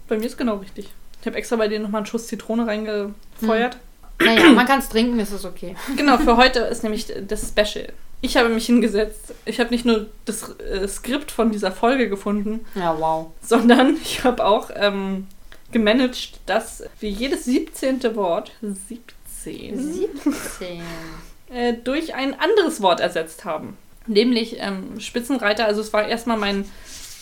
[0.09, 0.89] Bei mir ist genau richtig.
[1.21, 3.77] Ich habe extra bei dir nochmal einen Schuss Zitrone reingefeuert.
[4.19, 5.77] Naja, man kann es trinken, ist es okay.
[5.95, 7.93] Genau, für heute ist nämlich das Special.
[8.19, 9.33] Ich habe mich hingesetzt.
[9.45, 13.27] Ich habe nicht nur das äh, Skript von dieser Folge gefunden, Ja, wow.
[13.41, 15.27] sondern ich habe auch ähm,
[15.71, 18.03] gemanagt, dass wir jedes 17.
[18.17, 20.81] Wort, 17, 17.
[21.53, 23.77] äh, durch ein anderes Wort ersetzt haben.
[24.07, 25.65] Nämlich ähm, Spitzenreiter.
[25.65, 26.65] Also es war erstmal mein,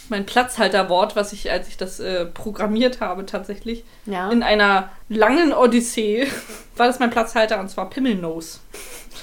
[0.09, 3.83] mein Platzhalterwort, was ich, als ich das äh, programmiert habe, tatsächlich.
[4.05, 4.29] Ja.
[4.31, 6.27] In einer langen Odyssee
[6.75, 8.59] war das mein Platzhalter und zwar Pimmelnose.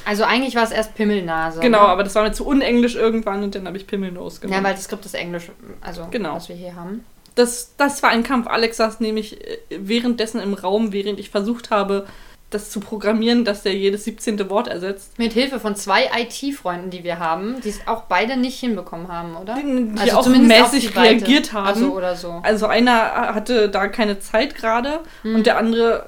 [0.07, 1.61] Also eigentlich war es erst Pimmelnase.
[1.61, 1.89] Genau, ne?
[1.89, 4.65] aber das war mir zu unenglisch irgendwann und dann habe ich Pimmelnose Ja, gemacht.
[4.65, 6.37] weil das Skript ist Englisch, also Genau.
[6.37, 7.05] was wir hier haben.
[7.35, 8.47] das, das war ein Kampf.
[8.47, 12.07] Alex saß nämlich äh, währenddessen im Raum, während ich versucht habe,
[12.51, 14.51] das zu programmieren, dass der jedes 17.
[14.51, 15.19] Wort ersetzt.
[15.19, 19.37] Mit Hilfe von zwei IT-Freunden, die wir haben, die es auch beide nicht hinbekommen haben,
[19.37, 19.55] oder?
[19.55, 21.67] Die, die Also auch mäßig reagiert haben.
[21.67, 22.41] Also oder so.
[22.43, 25.37] Also einer hatte da keine Zeit gerade Hm.
[25.37, 26.07] und der andere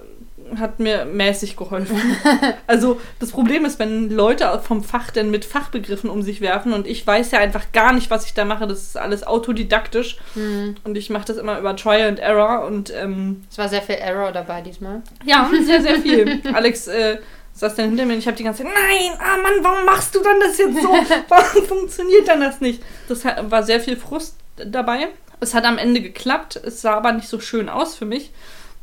[0.60, 1.96] hat mir mäßig geholfen.
[2.66, 6.86] also das Problem ist, wenn Leute vom Fach denn mit Fachbegriffen um sich werfen und
[6.86, 8.66] ich weiß ja einfach gar nicht, was ich da mache.
[8.66, 10.74] Das ist alles autodidaktisch Hm.
[10.84, 13.96] und ich mache das immer über Trial and Error und ähm, Es war sehr viel
[13.96, 15.02] Error dabei diesmal.
[15.24, 16.40] ja, sehr, sehr viel.
[16.52, 17.18] Alex äh,
[17.54, 20.14] saß dann hinter mir und ich habe die ganze Zeit, nein, ah Mann, warum machst
[20.14, 20.88] du dann das jetzt so?
[21.28, 22.82] Warum funktioniert dann das nicht?
[23.08, 25.08] Das war sehr viel Frust dabei.
[25.40, 28.30] Es hat am Ende geklappt, es sah aber nicht so schön aus für mich.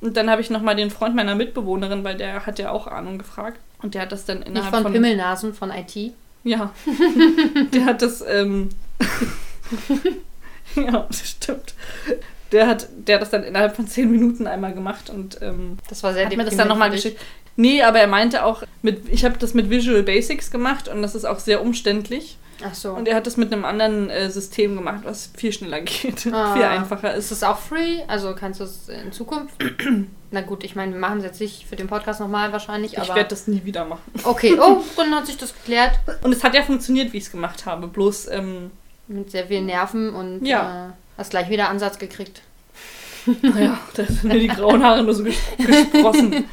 [0.02, 3.18] Und dann habe ich nochmal den Freund meiner Mitbewohnerin, weil der hat ja auch Ahnung
[3.18, 3.60] gefragt.
[3.82, 4.94] Und der hat das dann Nicht innerhalb von von...
[4.94, 6.14] Pimmelnasen, von IT.
[6.44, 6.74] Ja.
[7.74, 8.70] der hat das, ähm...
[10.76, 11.74] ja, das stimmt.
[12.52, 16.02] Der hat, der hat das dann innerhalb von zehn Minuten einmal gemacht und ähm, Das
[16.02, 17.20] war sehr hat mir das dann nochmal geschickt.
[17.56, 21.14] Nee, aber er meinte auch, mit, ich habe das mit Visual Basics gemacht und das
[21.14, 22.38] ist auch sehr umständlich.
[22.64, 22.92] Ach so.
[22.94, 26.54] Und er hat das mit einem anderen äh, System gemacht, was viel schneller geht, Ah.
[26.54, 27.38] viel einfacher Ist ist.
[27.38, 28.02] es auch free?
[28.08, 29.56] Also kannst du es in Zukunft?
[30.32, 33.00] Na gut, ich meine, wir machen es jetzt nicht für den Podcast nochmal wahrscheinlich, Ich
[33.00, 33.16] aber.
[33.16, 34.02] werde das nie wieder machen.
[34.24, 35.94] okay, oh, dann hat sich das geklärt.
[36.22, 37.88] Und es hat ja funktioniert, wie ich es gemacht habe.
[37.88, 38.72] Bloß, ähm,
[39.08, 40.90] Mit sehr vielen Nerven und Ja.
[40.90, 42.42] äh, hast gleich wieder Ansatz gekriegt.
[43.42, 46.46] naja, da sind mir die grauen Haare nur so ges gesprossen.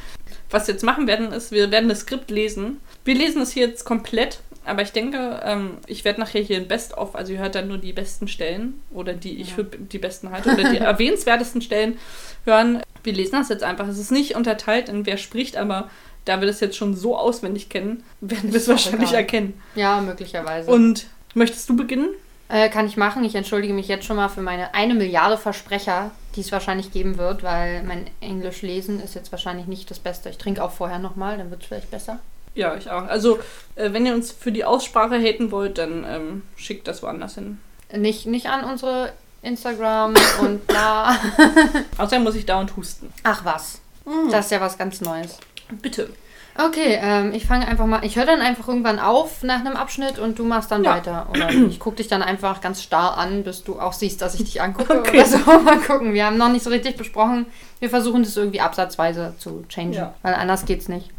[0.49, 2.79] Was wir jetzt machen werden, ist, wir werden das Skript lesen.
[3.05, 6.67] Wir lesen es hier jetzt komplett, aber ich denke, ähm, ich werde nachher hier ein
[6.67, 9.55] Best-of, also ihr hört dann nur die besten Stellen oder die ich Ja.
[9.55, 11.97] für die besten halte oder die erwähnenswertesten Stellen
[12.45, 12.81] hören.
[13.03, 13.87] Wir lesen das jetzt einfach.
[13.87, 15.89] Es ist nicht unterteilt in wer spricht, aber
[16.25, 19.21] da wir das jetzt schon so auswendig kennen, werden wir es wahrscheinlich egal.
[19.21, 19.61] erkennen.
[19.75, 20.69] Ja, möglicherweise.
[20.69, 22.09] Und möchtest du beginnen?
[22.49, 23.23] Äh, kann ich machen.
[23.25, 27.17] Ich entschuldige mich jetzt schon mal für meine eine Milliarde Versprecher, die es wahrscheinlich geben
[27.17, 30.29] wird, weil mein Englisch lesen ist jetzt wahrscheinlich nicht das Beste.
[30.29, 32.19] Ich trinke auch vorher nochmal, dann wird es vielleicht besser.
[32.57, 33.07] Ja, ich auch.
[33.07, 33.39] Also,
[33.75, 37.59] äh, wenn ihr uns für die Aussprache haten wollt, dann ähm, schickt das woanders hin.
[37.95, 41.15] Nicht, nicht an unsere Instagram und bla.
[41.97, 43.13] Außerdem muss ich dauernd husten.
[43.23, 43.79] Ach was.
[44.31, 45.37] Das ist ja was ganz Neues.
[45.81, 46.09] Bitte.
[46.59, 48.03] Okay, ähm, ich fange einfach mal.
[48.03, 50.95] Ich höre dann einfach irgendwann auf nach einem Abschnitt und du machst dann Ja.
[50.95, 51.27] weiter.
[51.29, 54.43] Oder ich gucke dich dann einfach ganz starr an, bis du auch siehst, dass ich
[54.43, 55.19] dich angucke Okay.
[55.19, 55.37] oder so.
[55.59, 56.13] Mal gucken.
[56.15, 57.45] Wir haben noch nicht so richtig besprochen.
[57.79, 60.15] Wir versuchen das irgendwie absatzweise zu changen, Ja.
[60.23, 61.11] weil anders geht's nicht.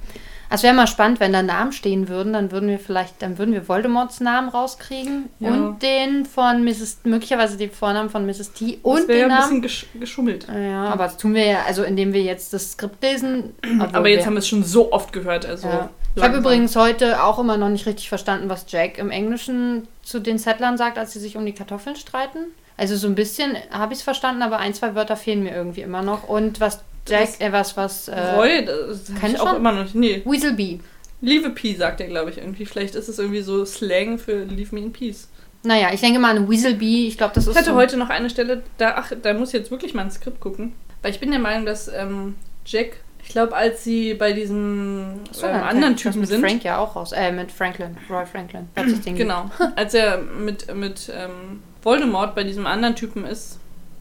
[0.51, 3.53] Es wäre mal spannend, wenn da Namen stehen würden, dann würden wir vielleicht, dann würden
[3.53, 5.51] wir Voldemorts Namen rauskriegen Ja.
[5.51, 7.01] und den von Mrs.
[7.05, 8.53] möglicherweise den Vornamen von Mrs.
[8.53, 9.61] T und das den ja ein Namen.
[9.61, 10.47] bisschen gesch geschummelt.
[10.49, 13.55] Ja, aber das tun wir ja, also indem wir jetzt das Skript lesen.
[13.93, 15.45] Aber jetzt wir- haben wir es schon so oft gehört.
[15.45, 15.91] Also ja.
[16.17, 20.19] Ich habe übrigens heute auch immer noch nicht richtig verstanden, was Jack im Englischen zu
[20.19, 22.39] den Settlern sagt, als sie sich um die Kartoffeln streiten.
[22.77, 25.83] Also so ein bisschen habe ich es verstanden, aber ein, zwei Wörter fehlen mir irgendwie
[25.83, 26.29] immer noch.
[26.29, 29.95] Und was Jack, äh, was, was, äh, Roy, das kenn ich auch immer noch nicht.
[29.95, 30.81] Nee, Weaselbee.
[31.21, 32.65] Leave a Pea sagt er, glaube ich, irgendwie.
[32.65, 35.29] Vielleicht ist es irgendwie so Slang für Leave me in peace.
[35.65, 37.09] Naja, ich denke mal an Weaselbee.
[37.09, 39.49] Ich glaube, das ist Ich hatte so heute noch eine Stelle, da, ach, da muss
[39.49, 40.73] ich jetzt wirklich mal ins Skript gucken.
[41.03, 45.47] Weil ich bin der Meinung, dass ähm, Jack, ich glaube, als sie bei diesem Achso,
[45.47, 46.41] ähm, anderen Typen mit sind.
[46.41, 47.13] Frank ja auch raus.
[47.13, 47.97] Äh, mit Franklin.
[48.09, 48.69] Roy Franklin.
[49.17, 49.51] Genau.
[49.77, 53.59] Als er mit, mit ähm, Voldemort bei diesem anderen Typen ist,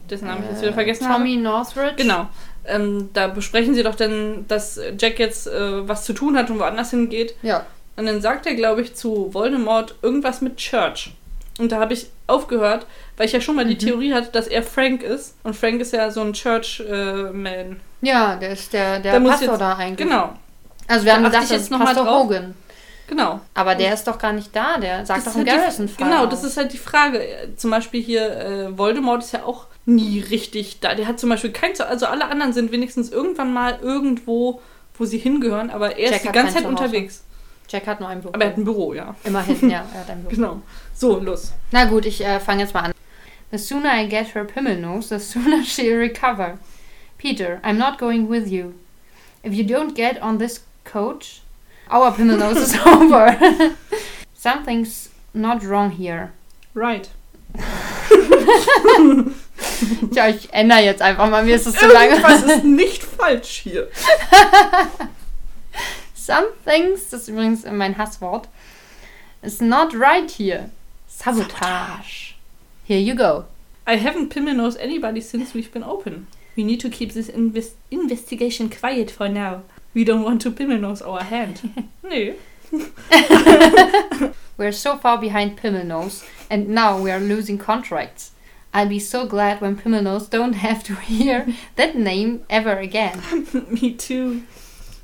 [0.08, 1.18] dessen Namen ich jetzt wieder vergessen habe.
[1.18, 1.96] Tommy Northridge.
[1.96, 2.28] Genau.
[2.68, 6.58] Ähm, da besprechen sie doch dann, dass Jack jetzt äh, was zu tun hat und
[6.58, 7.34] woanders hingeht.
[7.42, 7.64] Ja.
[7.96, 11.12] Und dann sagt er, glaube ich, zu Voldemort irgendwas mit Church.
[11.58, 13.78] Und da habe ich aufgehört, weil ich ja schon mal die Mhm.
[13.80, 15.34] Theorie hatte, dass er Frank ist.
[15.42, 16.32] Und Frank ist ja so ein
[16.92, 17.80] Church-Man.
[18.00, 20.08] Ja, der ist der, der Da Pastor jetzt- da eigentlich.
[20.08, 20.32] genau,
[20.86, 22.22] Also wir haben Da achte gedacht, ich das jetzt ist noch mal Pastor drauf.
[22.24, 22.54] Hogan.
[23.08, 23.40] genau.
[23.54, 24.78] Aber der ist doch gar nicht da.
[24.78, 26.08] Der sagt Das doch im ist halt die- Garrison-Fall.
[26.08, 27.20] Genau, das ist halt die Frage.
[27.56, 30.94] Zum Beispiel hier, äh, Voldemort ist ja auch nie richtig da.
[30.94, 31.90] Der hat zum Beispiel kein Zuhause.
[31.90, 34.60] Also alle anderen sind wenigstens irgendwann mal irgendwo,
[34.96, 36.82] wo sie hingehören, aber er Jack ist die ganze Zeit Zuhause.
[36.84, 37.24] unterwegs.
[37.70, 38.32] Jack hat nur ein Büro.
[38.34, 39.14] Aber er hat ein Büro, ja.
[39.24, 40.34] Immerhin, ja, er hat ein Büro.
[40.34, 40.62] Genau.
[40.94, 41.52] So, los.
[41.72, 42.92] Na gut, ich äh, fange jetzt mal an.
[43.50, 46.58] The sooner I get her pimmel nose, the sooner she'll recover.
[47.18, 48.74] Peter, I'm not going with you.
[49.42, 51.40] If you don't get on this coach,
[51.90, 53.36] our pimmel nose is over.
[54.34, 56.32] Something's not wrong here.
[56.74, 57.08] Right.
[60.12, 62.10] Tja, ich ändere jetzt einfach mal, mir ist es zu lange.
[62.10, 63.88] Irgendwas ist nicht falsch hier.
[66.14, 68.48] Something's, das ist übrigens mein Hasswort,
[69.42, 70.70] is not right here.
[71.06, 72.34] Sabotage.
[72.84, 73.44] Here you go.
[73.86, 76.26] I haven't pimmel anybody since we've been open.
[76.56, 79.62] We need to keep this inves investigation quiet for now.
[79.94, 81.88] We don't want to pimmel our hand.
[82.02, 82.34] nee.
[84.56, 88.32] We're so far behind Pimmelnose, and now we are losing contracts.
[88.72, 93.22] I'll be so glad when Pimmelnose don't have to hear that name ever again.
[93.68, 94.42] Me too.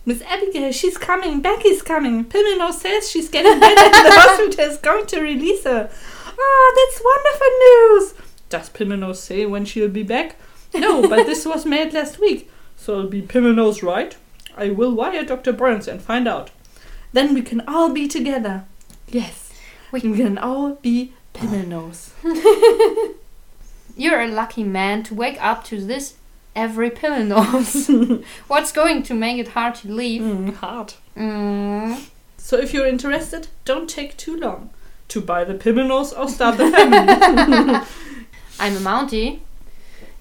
[0.06, 1.40] Miss Abigail, she's coming.
[1.40, 2.26] Becky's coming.
[2.26, 5.90] Pimmel says she's getting better and the hospital is going to release her.
[6.38, 8.28] Oh, that's wonderful news.
[8.50, 10.36] Does Pimmel say when she'll be back?
[10.74, 12.50] No, but this was made last week.
[12.76, 14.14] So it'll be Pimmel right?
[14.56, 15.52] I will wire Dr.
[15.52, 16.50] Burns and find out.
[17.12, 18.64] Then we can all be together.
[19.08, 19.52] Yes,
[19.90, 22.10] we can all be Pimmel
[23.96, 26.14] You're a lucky man to wake up to this
[26.56, 28.24] every Pimmelnose.
[28.48, 30.22] What's going to make it hard to leave?
[30.22, 30.94] mm, hard.
[31.16, 32.04] Mm.
[32.36, 34.70] So if you're interested, don't take too long
[35.08, 37.74] to buy the Pimmel or start the family.
[38.60, 39.40] I'm a Mountie.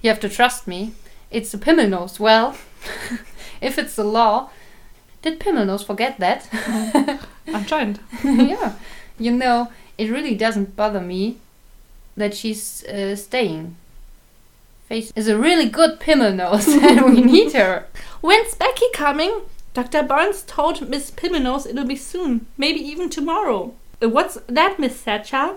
[0.02, 0.94] You have to trust me.
[1.32, 2.20] It's the Pimmelnose.
[2.20, 2.56] Well,
[3.62, 4.50] if it's the law,
[5.22, 6.48] did Pimmelnose forget that?
[7.48, 8.00] Anscheinend.
[8.24, 8.74] yeah.
[9.18, 11.38] You know, it really doesn't bother me
[12.16, 13.76] that she's uh, staying.
[14.88, 17.86] Face is a really good Pimmelnose and we need her.
[18.22, 19.42] When's Becky coming?
[19.74, 20.04] Dr.
[20.04, 23.74] Barnes told Miss Pimenos it'll be soon, maybe even tomorrow.
[24.02, 25.56] Uh, What's that, Miss Thatcher?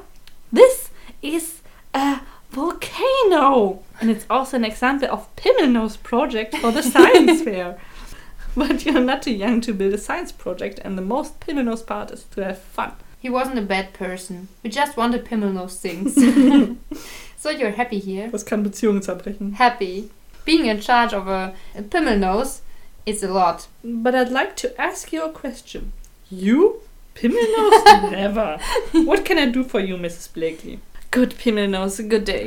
[0.51, 0.91] This
[1.21, 1.61] is
[1.93, 3.83] a volcano!
[4.01, 7.79] And it's also an example of Pimenos project for the science fair.
[8.57, 12.11] But you're not too young to build a science project, and the most Pimenos part
[12.11, 12.93] is to have fun.
[13.27, 14.47] He wasn't a bad person.
[14.63, 16.15] We just wanted Pimmelnose things.
[17.37, 18.29] so you're happy here?
[18.29, 19.55] Das kann Beziehungen zerbrechen.
[19.55, 20.11] Happy.
[20.45, 22.61] Being in charge of a, a Pimmelnose
[23.05, 23.67] is a lot.
[23.83, 25.93] But I'd like to ask you a question.
[26.31, 26.83] You?
[27.17, 28.11] Pimmelnose?
[28.13, 28.61] Never.
[28.93, 30.33] What can I do for you, Mrs.
[30.33, 30.79] Blakely?
[31.11, 32.47] Good Pimmelnose, good day.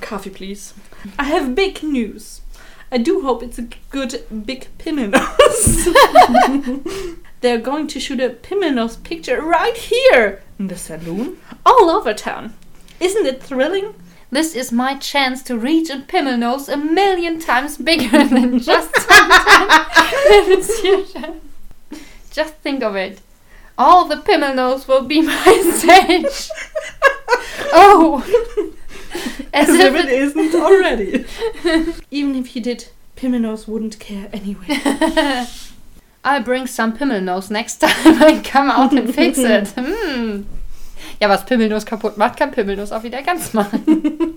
[0.00, 0.72] Coffee, please.
[1.18, 2.40] I have big news.
[2.92, 5.88] I do hope it's a good big Pimmelnose.
[7.40, 12.52] They're going to shoot a Pimmelnose picture right here in the saloon, all over town.
[13.00, 13.94] Isn't it thrilling?
[14.30, 20.70] This is my chance to reach a Pimmelnose a million times bigger than just sometimes.
[22.30, 23.22] Just think of it.
[23.78, 26.50] All the Pimmelnose will be my stage.
[27.72, 28.22] Oh!
[29.52, 31.24] As As if if it isn't already.
[32.10, 34.80] Even if he did, Pimmelnose wouldn't care anyway.
[36.24, 39.68] I'll bring some Pimmelnose next time I come out and fix it.
[39.76, 40.46] Hm.
[41.20, 44.36] Ja, was Pimmelnose kaputt macht, kann Pimmelnose auch wieder ganz machen.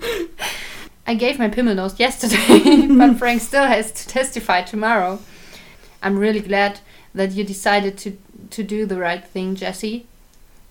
[1.06, 5.20] I gave my Pimmelnose yesterday, but Frank still has to testify tomorrow.
[6.02, 6.80] I'm really glad
[7.14, 8.18] that you decided to,
[8.50, 10.06] to do the right thing, Jesse.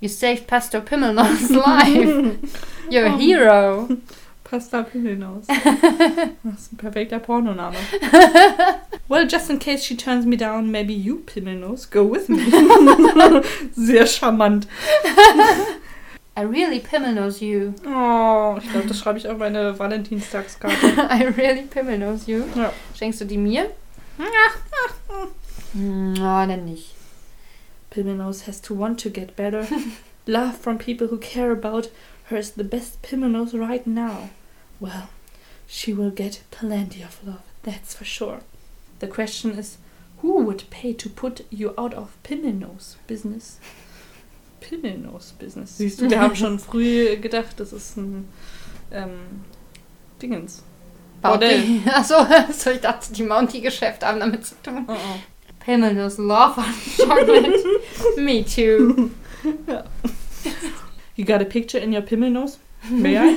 [0.05, 2.37] You saved Pastor Pimmelnose's life.
[2.91, 3.89] You're a hero.
[4.43, 5.47] Pasta Pimmelnose.
[6.43, 7.75] Das ist ein perfekter Pornoname.
[9.07, 12.37] well, just in case she turns me down, maybe you, Pimmelnose, go with me.
[13.73, 14.67] Sehr charmant.
[16.37, 17.73] I really Pimmelnose you.
[17.87, 20.85] Oh, ich glaube, das schreibe ich auf meine Valentinstagskarte.
[21.09, 22.43] I really Pimmelnose you.
[22.55, 22.71] Ja.
[22.95, 23.71] Schenkst du die mir?
[25.73, 26.94] Hm, Oh, dann nicht.
[27.95, 29.67] Pimmelnose has to want to get better.
[30.27, 31.89] Love from people who care about
[32.25, 34.29] her is the best Pimmelnose right now.
[34.79, 35.09] Well,
[35.67, 38.41] she will get plenty of love, that's for sure.
[38.99, 39.77] The question is,
[40.17, 43.59] who would pay to put you out of Pimmelnose business?
[44.59, 45.77] Pimmelnose business.
[45.77, 48.27] Siehst du, wir haben schon früh gedacht, das ist ein
[48.91, 49.45] ähm,
[50.21, 50.63] Dingens.
[51.21, 51.81] Bordell.
[51.85, 54.85] Achso, also ich dachte, die Mounty-Geschäfte haben damit zu tun.
[54.87, 55.19] Oh, oh.
[55.65, 58.17] Pimmelnose Love on Chocolate.
[58.17, 59.11] Me too.
[61.15, 62.57] You got a picture in your Pimmelnose?
[62.89, 63.35] May I?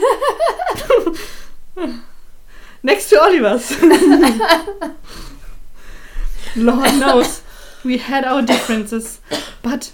[2.82, 3.70] Next to Oliver's.
[6.56, 7.42] Lord knows
[7.84, 9.20] we had our differences,
[9.62, 9.92] but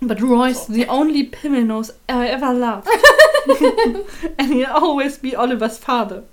[0.00, 2.88] but Roy's the only Pimmelnose I ever loved,
[4.38, 6.24] and he'll always be Oliver's father.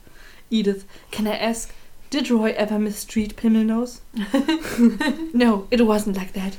[0.49, 1.73] Edith, can I ask,
[2.13, 3.99] did Roy ever mistreat Pimmelnose?
[5.33, 6.53] no, it wasn't like that.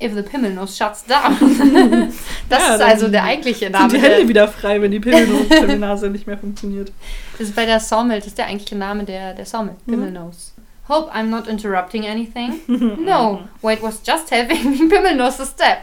[0.00, 1.36] If the Pimmelnose shuts down.
[2.48, 3.88] Das Ja, ist also der eigentliche Sind Name.
[3.92, 6.90] die Hände Der, wieder frei, wenn die Pimmelnose nicht mehr funktioniert.
[7.38, 9.74] das ist bei der Sawmill, das ist der eigentliche Name der, der Sawmill.
[9.86, 9.90] Mhm.
[9.92, 10.52] Pimmelnose.
[10.88, 12.60] Hope I'm not interrupting anything.
[12.66, 15.82] No, wait, was just having Pimmelnose a step.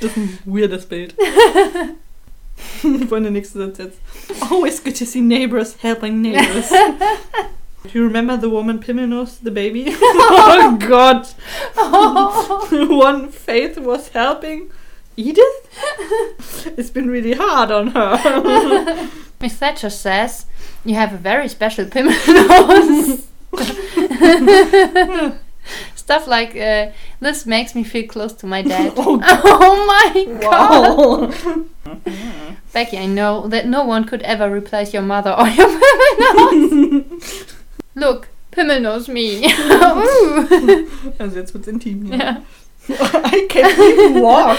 [0.00, 1.14] Das ist ein weirdes Bild.
[3.08, 3.96] Von der nächsten Satz.
[4.50, 6.70] Always good to see neighbors helping neighbors.
[7.84, 9.86] Do you remember the woman Pimmelnose, the baby?
[10.00, 11.26] oh God!
[12.90, 14.70] One Faith was helping
[15.16, 15.68] Edith?
[16.76, 19.08] It's been really hard on her.
[19.40, 20.46] Miss Thatcher says
[20.84, 23.24] you have a very special Pimmelnose.
[25.94, 26.90] Stuff like uh,
[27.20, 28.94] this makes me feel close to my dad.
[28.96, 31.34] Oh, oh my god!
[31.34, 31.64] wow.
[32.72, 37.54] Becky, I know that no one could ever replace your mother or your Pimmelnose.
[37.94, 39.46] Look, Pimmelnose me.
[39.52, 40.90] Ooh.
[41.18, 42.18] Also jetzt wird's intim hier.
[42.18, 42.42] ja.
[42.90, 44.58] I can't even walk.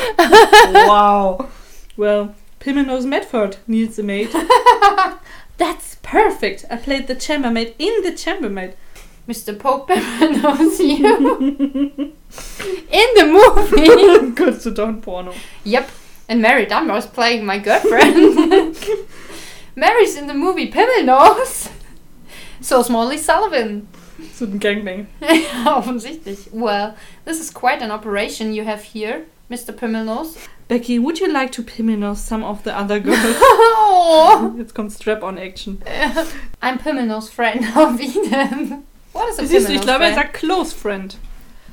[0.87, 1.49] wow.
[1.97, 4.29] Well, Pimmelnose Medford needs a mate.
[5.57, 6.65] That's perfect.
[6.69, 8.75] I played the chambermaid in the chambermaid.
[9.27, 9.57] Mr.
[9.57, 12.13] Pope Pimmelnose you.
[12.91, 14.31] In the movie.
[14.35, 15.33] Good to Don Porno.
[15.63, 15.89] Yep.
[16.29, 18.77] And Mary Dunbar's playing my girlfriend.
[19.75, 21.71] Mary's in the movie Pimmelnose.
[22.61, 23.87] So is Molly Sullivan.
[24.33, 25.07] So ein Gangbang.
[25.21, 26.49] Ja, offensichtlich.
[26.51, 29.73] Well, this is quite an operation you have here, Mr.
[29.73, 30.37] Pimmelnose.
[30.67, 33.17] Becky, would you like to Pimmelnose some of the other girls?
[33.81, 35.81] Oh, Jetzt kommt Strap-on Action.
[36.61, 38.83] I'm Pimmelnose friend of Eden.
[39.13, 41.17] What is a Siehst du, ich Pimmelnose glaube, er sagt Close Friend.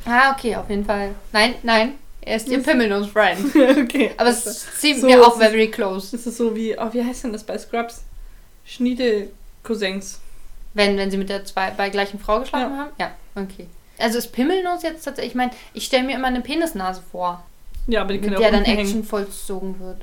[0.07, 1.14] Ah, okay, auf jeden Fall.
[1.33, 3.39] Nein, nein, er ist ihr Pimmelnose friend.
[3.55, 4.11] okay.
[4.19, 6.15] Aber es seemed So mir auch ist es- very close.
[6.17, 8.03] Das ist so wie, oh, wie heißt denn das bei Scrubs?
[8.67, 10.21] Schniede-Cousins.
[10.75, 12.79] Wenn, wenn sie mit der zwei, bei gleichen Frau geschlafen Ja.
[12.79, 12.91] haben?
[12.99, 13.67] Ja, okay.
[13.99, 17.43] Also ist Pimmelnose jetzt tatsächlich, ich meine, ich stelle mir immer eine Penisnase vor,
[17.87, 19.05] Ja, aber die können mit ja der auch dann Action hängen.
[19.05, 20.03] vollzogen wird.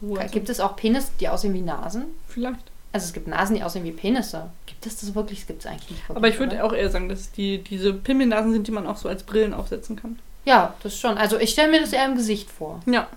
[0.00, 2.04] So, also, Gibt es auch Penis, die aussehen wie Nasen?
[2.28, 2.60] Vielleicht.
[2.92, 4.50] Also es gibt Nasen, die aussehen wie Penisse.
[4.66, 5.40] Gibt es das wirklich?
[5.40, 6.16] Das gibt es eigentlich nicht wirklich.
[6.16, 9.08] Aber ich würde auch eher sagen, dass die diese Pimmelnasen sind, die man auch so
[9.08, 10.18] als Brillen aufsetzen kann.
[10.44, 11.16] Ja, das schon.
[11.16, 12.80] Also ich stelle mir das eher im Gesicht vor.
[12.86, 13.08] Ja.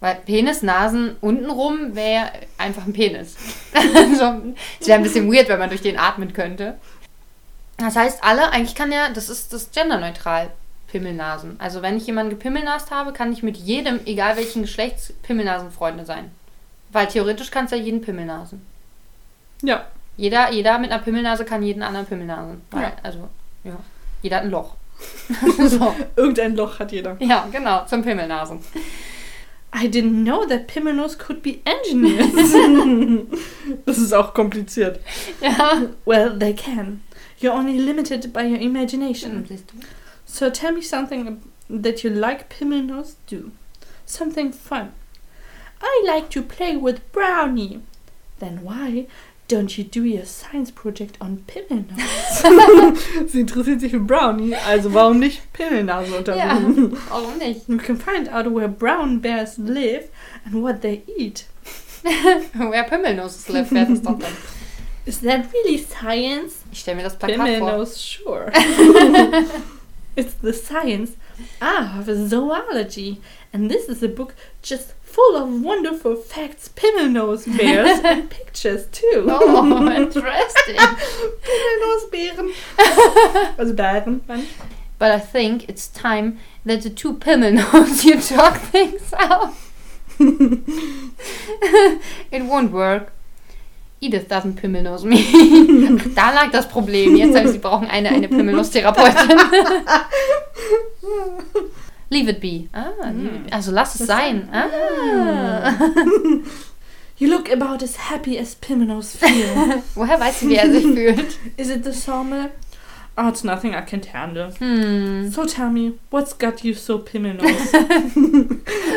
[0.00, 3.36] Weil Penis, Nasen untenrum wäre einfach ein Penis.
[3.74, 4.42] also,
[4.78, 6.76] es wäre ein bisschen weird, wenn man durch den atmen könnte.
[7.78, 10.50] Das heißt, alle, eigentlich kann ja, das ist das genderneutral,
[10.88, 11.58] Pimmelnasen.
[11.58, 16.30] Also wenn ich jemanden gepimmelnast habe, kann ich mit jedem, egal welchen Geschlechts, Pimmelnasenfreunde sein.
[16.90, 18.64] Weil theoretisch kannst du ja jeden Pimmelnasen.
[19.62, 19.84] Ja.
[20.16, 22.62] Jeder, jeder mit einer Pimmelnase kann jeden anderen Pimmelnasen.
[22.70, 22.92] Weil, Ja.
[23.02, 23.28] Also,
[23.64, 23.76] ja.
[24.22, 24.74] Jeder hat ein Loch.
[25.68, 25.94] so.
[26.16, 27.16] Irgendein Loch hat jeder.
[27.20, 28.60] Ja, genau, zum Pimmelnasen.
[29.72, 32.32] I didn't know that Pimmelnose could be engineers.
[33.84, 35.00] das ist auch kompliziert.
[35.40, 35.82] Ja.
[36.06, 37.02] Well, they can.
[37.40, 39.46] You're only limited by your imagination.
[40.24, 43.52] So tell me something that you like Pimmelnose do.
[44.06, 44.92] Something fun.
[45.82, 47.82] I like to play with Brownie.
[48.38, 49.06] Then why
[49.48, 52.96] Don't you do your science project on Pimmelnose?
[53.28, 56.96] Sie interessiert sich für Brownie, also warum nicht Pimmelnase Ja, untersuchen?
[57.08, 57.68] warum nicht?
[57.68, 60.08] You can find out where brown bears live
[60.44, 61.44] and what they eat.
[62.02, 64.32] Wer Pimmelnoses live, das doch dann.
[65.04, 66.56] Is that really science?
[66.72, 67.46] Ich stelle mir das Plakat vor.
[67.46, 68.50] Pimmelnose, sure.
[70.16, 71.12] it's the science
[71.60, 73.20] Ah, of zoology.
[73.52, 79.26] And this is a book just full of wonderful facts, Pimmelnose bears, and pictures too.
[79.28, 80.76] Oh, interesting.
[81.46, 82.54] Pimmelnosebären.
[83.58, 84.20] Also Bären.
[84.98, 89.54] But I think it's time that the two Pimmelnose you talk things out.
[92.30, 93.12] It won't work.
[94.00, 95.16] Edith doesn't Pimmelnose me.
[96.14, 97.16] Da lag das Problem.
[97.16, 99.38] Jetzt sagen sie, brauchen eine, eine Pimmelnose-Therapeutin.
[102.10, 102.68] Leave it be.
[102.72, 103.50] Ah, be.
[103.50, 104.48] Also lass es sein.
[104.52, 105.74] Ah.
[107.18, 109.82] You look about as happy as Pimmelnose feel.
[109.94, 111.38] Woher weiß sie, wie er sich fühlt?
[111.56, 112.50] Is it the sawmill?
[113.16, 114.52] Oh, it's nothing I can't handle.
[114.58, 115.30] Hm.
[115.32, 117.72] So tell me, what's got you so Pimmelnose?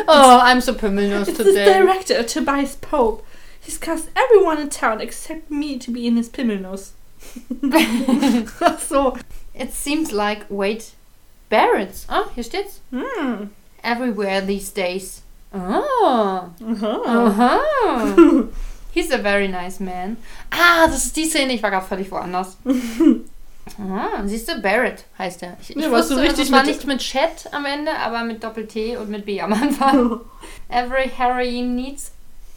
[0.06, 1.64] Oh, I'm so Pimmelnose It's the today.
[1.64, 3.24] director, Tobias Pope.
[3.60, 6.92] He's cast everyone in town except me to be in his Pimmelnose.
[7.72, 9.16] Ach so.
[9.54, 10.92] It seems like, wait,
[11.50, 12.06] Barrett's.
[12.08, 12.80] Ah, hier steht's.
[12.90, 13.50] Hm.
[13.84, 15.22] Everywhere these days.
[15.52, 16.50] Oh.
[16.62, 17.02] Aha.
[17.06, 18.46] Aha.
[18.92, 20.16] He's a very nice man.
[20.52, 21.52] Ah, das ist die Szene.
[21.52, 22.56] Ich war gerade völlig woanders.
[23.78, 25.56] Ah, siehst du, Barrett heißt er.
[25.60, 28.96] Ich, ich Ja, wusste, richtig das war nicht mit Chat am Ende, aber mit Doppel-T
[28.96, 30.20] und mit B am Anfang.
[30.68, 32.10] Every heroine needs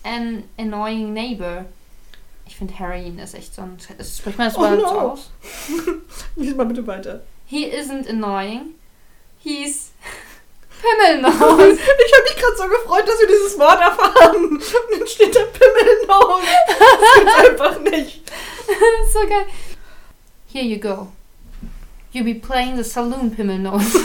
[0.03, 1.65] an annoying neighbor.
[2.45, 3.77] Ich finde, Heroin ist echt so ein...
[3.97, 4.89] Das spricht man das Oh Wort no.
[4.89, 5.31] so aus?
[6.35, 7.21] Lies mal bitte weiter.
[7.45, 8.75] He isn't annoying.
[9.39, 9.91] He's
[10.81, 11.33] Pimmelnose.
[11.79, 14.35] Ich habe mich gerade so gefreut, dass wir dieses Wort erfahren.
[14.45, 14.61] Und
[14.91, 16.47] dann steht da Pimmelnose.
[16.67, 18.31] Das gibt's einfach nicht.
[19.13, 19.45] so geil.
[20.51, 21.07] Here you go.
[22.11, 23.97] You be playing the saloon Pimmelnose.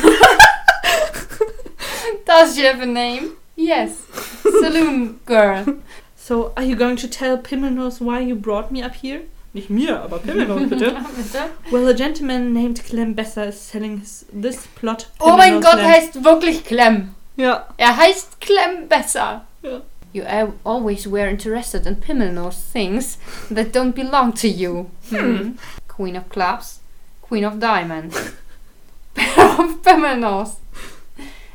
[2.25, 3.33] Does she have a name?
[3.59, 4.07] Yes.
[4.61, 5.79] Saloon girl.
[6.16, 9.23] So, are you going to tell Pimmelnose why you brought me up here?
[9.53, 10.92] Nicht mir, aber Pimmelnose bitte.
[11.16, 11.51] Bitte?
[11.73, 15.09] Well, a gentleman named Clem Besser is selling his, this plot.
[15.21, 15.88] Oh mein Pimmelnose Gott, land.
[15.88, 17.14] heißt wirklich Clem.
[17.37, 17.66] Ja.
[17.77, 19.44] Er heißt Clem besser.
[19.62, 19.81] Ja.
[20.12, 20.25] You
[20.64, 23.18] always were interested in Pimmelnose things
[23.51, 24.90] that don't belong to you.
[25.11, 25.57] Hmm.
[25.88, 26.81] Queen of clubs,
[27.23, 28.16] Queen of diamonds,
[29.14, 30.57] Pair of Pimmelnose.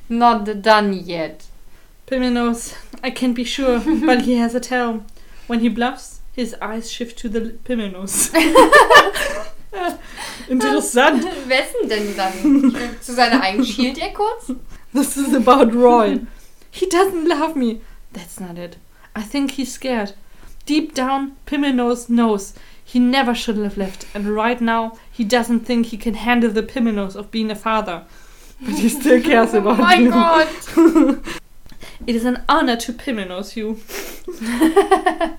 [0.09, 1.45] Not done yet.
[2.13, 5.03] Pimmelnose, I can't be sure, but he has a tell.
[5.47, 8.29] When he bluffs, his eyes shift to the Pimmelnose.
[10.47, 11.23] Interessant.
[11.25, 12.75] Ist denn dann?
[13.01, 14.51] Zu seiner eigenen Schielt er kurz?
[14.93, 16.19] This is about Roy.
[16.69, 17.81] he doesn't love me.
[18.13, 18.77] That's not it.
[19.15, 20.13] I think he's scared.
[20.67, 22.53] Deep down, Pimmelnose knows
[22.85, 26.61] he never should have left, and right now he doesn't think he can handle the
[26.61, 28.03] Pimmelnose of being a father.
[28.61, 31.23] But he still cares Oh about mein you.
[32.05, 33.79] It is an honor to Pimmelnose you.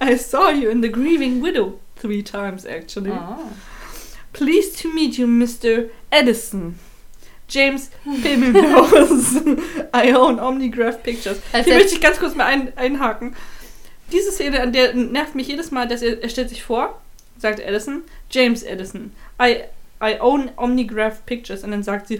[0.00, 3.12] I saw you in the Grieving Widow three times, actually.
[3.12, 3.52] Oh.
[4.32, 5.90] Pleased to meet you, Mr.
[6.10, 6.78] Edison.
[7.46, 9.88] James Pimmelnose.
[9.94, 11.40] I own Omnigraph Pictures.
[11.52, 13.36] Also Hier er- möchte ich ganz kurz mal ein, einhaken.
[14.10, 17.00] Diese Szene, an der nervt mich jedes Mal, dass er, er stellt sich vor,
[17.38, 19.12] sagt Edison, James Edison.
[19.40, 19.64] I,
[20.02, 21.62] I own Omnigraph Pictures.
[21.62, 22.18] Und dann sagt sie,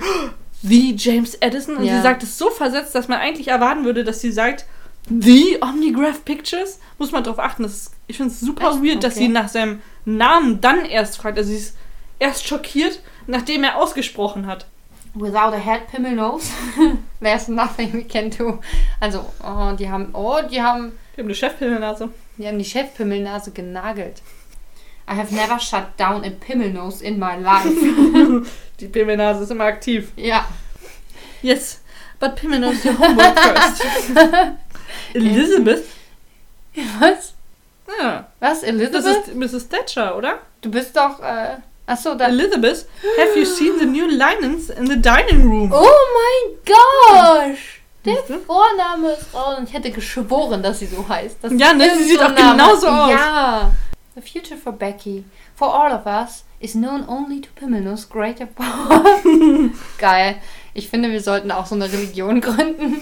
[0.64, 1.76] "Oh, The James Edison?
[1.76, 1.96] Und Ja.
[1.96, 4.64] sie sagt es so versetzt, dass man eigentlich erwarten würde, dass sie sagt,
[5.08, 6.78] The Omnigraph Pictures?
[6.98, 7.64] Muss man darauf achten.
[7.64, 8.82] Das ist, ich finde es super Echt?
[8.82, 9.24] weird, dass Okay.
[9.24, 11.36] sie nach seinem Namen dann erst fragt.
[11.38, 11.76] Also sie ist
[12.20, 14.66] erst schockiert, nachdem er ausgesprochen hat.
[15.14, 16.46] Without a head Pimmelnose,
[17.20, 18.60] there's nothing we can do.
[19.00, 22.08] Also, oh, die haben, oh, die haben, Wir haben eine Chefpimmelnase.
[22.38, 24.22] die haben die Chefpimmelnase genagelt.
[25.08, 27.68] I have never shut down a Pimmelnose in my life.
[28.80, 30.12] Die Pimmelnase ist immer aktiv.
[30.16, 30.44] ja.
[31.42, 31.80] Yes,
[32.20, 33.82] but Pimmelnose, your homework first.
[35.14, 35.84] Elizabeth?
[37.00, 37.34] Was?
[37.98, 39.26] Ja, Was, das Elizabeth?
[39.28, 39.68] ist Mrs.
[39.68, 40.38] Thatcher, oder?
[40.60, 42.28] Du bist doch, äh, achso, da.
[42.28, 42.86] Elizabeth,
[43.18, 45.70] have you seen the new linens in the dining room?
[45.72, 47.80] Oh mein Gosh!
[48.04, 48.16] Der?
[48.46, 51.38] Vorname ist raus und ich hätte geschworen, dass sie so heißt.
[51.42, 53.10] Das Ja, ne, sie sieht so auch genauso aus.
[53.10, 53.70] Ja.
[54.14, 59.20] The future for Becky, for all of us, is known only to Pimmelnus greater power.
[59.98, 60.36] Geil.
[60.74, 63.00] Ich finde, wir sollten auch so eine Religion gründen.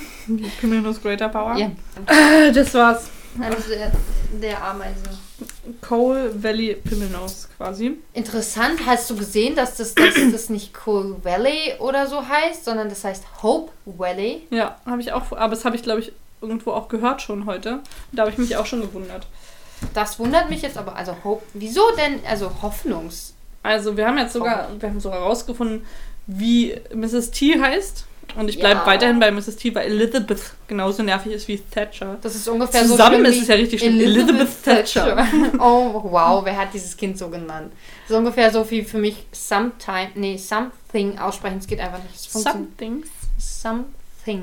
[0.61, 1.57] Pimmelnose Greater Power.
[1.57, 1.71] Ja.
[2.07, 3.11] Äh, Das war's.
[3.41, 3.93] Also der,
[4.41, 5.03] der Ameise.
[5.81, 7.99] Coal Valley Pimmelnose quasi.
[8.13, 12.89] Interessant, hast du gesehen, dass das, dass das nicht Coal Valley oder so heißt, sondern
[12.89, 14.47] das heißt Hope Valley?
[14.51, 17.81] Ja, habe ich auch, aber das habe ich glaube ich irgendwo auch gehört schon heute.
[18.13, 19.27] Da habe ich mich auch schon gewundert.
[19.95, 20.97] Das wundert mich jetzt aber.
[20.97, 22.21] Also, Hope, wieso denn?
[22.29, 23.35] Also, Hoffnungs.
[23.63, 25.85] Also, wir haben jetzt sogar, wir haben sogar rausgefunden,
[26.27, 27.31] wie Mrs.
[27.31, 28.07] T heißt.
[28.37, 28.87] Und ich bleibe Ja.
[28.87, 29.57] weiterhin bei Mrs.
[29.57, 32.17] T, weil Elizabeth genauso nervig ist wie Thatcher.
[32.23, 33.17] Das ist ungefähr Zusammen so.
[33.17, 33.99] schlimm ist es ja richtig schlimm.
[34.01, 35.27] Elizabeth Thatcher.
[35.59, 37.73] oh, wow, wer hat dieses Kind so genannt?
[38.09, 41.59] Ist ungefähr so viel für mich sometime, nee, something aussprechen.
[41.59, 42.21] Es geht einfach nicht.
[42.21, 43.09] Somethings.
[43.37, 44.43] Something.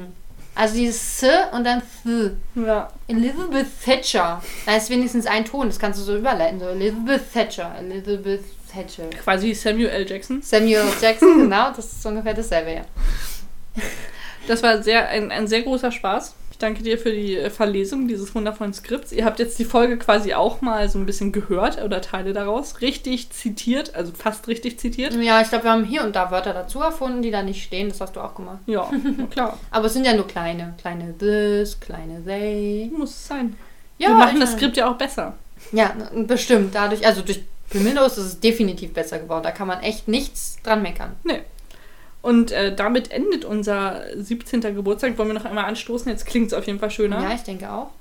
[0.57, 2.31] Also dieses S und dann Th.
[2.55, 2.91] Ja.
[3.07, 4.41] Elizabeth Thatcher.
[4.65, 6.59] Da ist wenigstens ein Ton, das kannst du so überleiten.
[6.59, 7.75] So Elizabeth Thatcher.
[7.79, 9.07] Elizabeth Thatcher.
[9.23, 10.09] Quasi Samuel L.
[10.09, 10.41] Jackson.
[10.41, 12.85] Samuel Jackson, genau, das ist ungefähr dasselbe, ja.
[14.47, 16.33] Das war sehr, ein, ein sehr großer Spaß.
[16.57, 19.11] Ich danke dir für die äh, Verlesung dieses wundervollen Skripts.
[19.11, 22.81] Ihr habt jetzt die Folge quasi auch mal so ein bisschen gehört oder Teile daraus.
[22.81, 25.13] Richtig zitiert, also fast richtig zitiert.
[25.13, 27.89] Ja, ich glaube, wir haben hier und da Wörter dazu erfunden, die da nicht stehen.
[27.89, 28.57] Das hast du auch gemacht.
[28.65, 28.89] Ja,
[29.29, 29.59] klar.
[29.69, 30.73] Aber es sind ja nur kleine.
[30.81, 32.89] Kleine this, kleine they.
[32.91, 33.55] Muss es sein.
[33.99, 35.35] Ja, Wir machen das Skript ja auch besser.
[35.73, 36.73] Ja, bestimmt.
[36.73, 39.43] Dadurch, also durch Pimmellos ist es definitiv besser geworden.
[39.43, 41.11] Da kann man echt nichts dran meckern.
[41.23, 41.41] Nee.
[42.21, 44.61] Und äh, damit endet unser 17.
[44.61, 45.17] Geburtstag.
[45.17, 46.11] Wollen wir noch einmal anstoßen?
[46.11, 47.21] Jetzt klingt es auf jeden Fall schöner.
[47.21, 47.91] Ja, ich denke auch.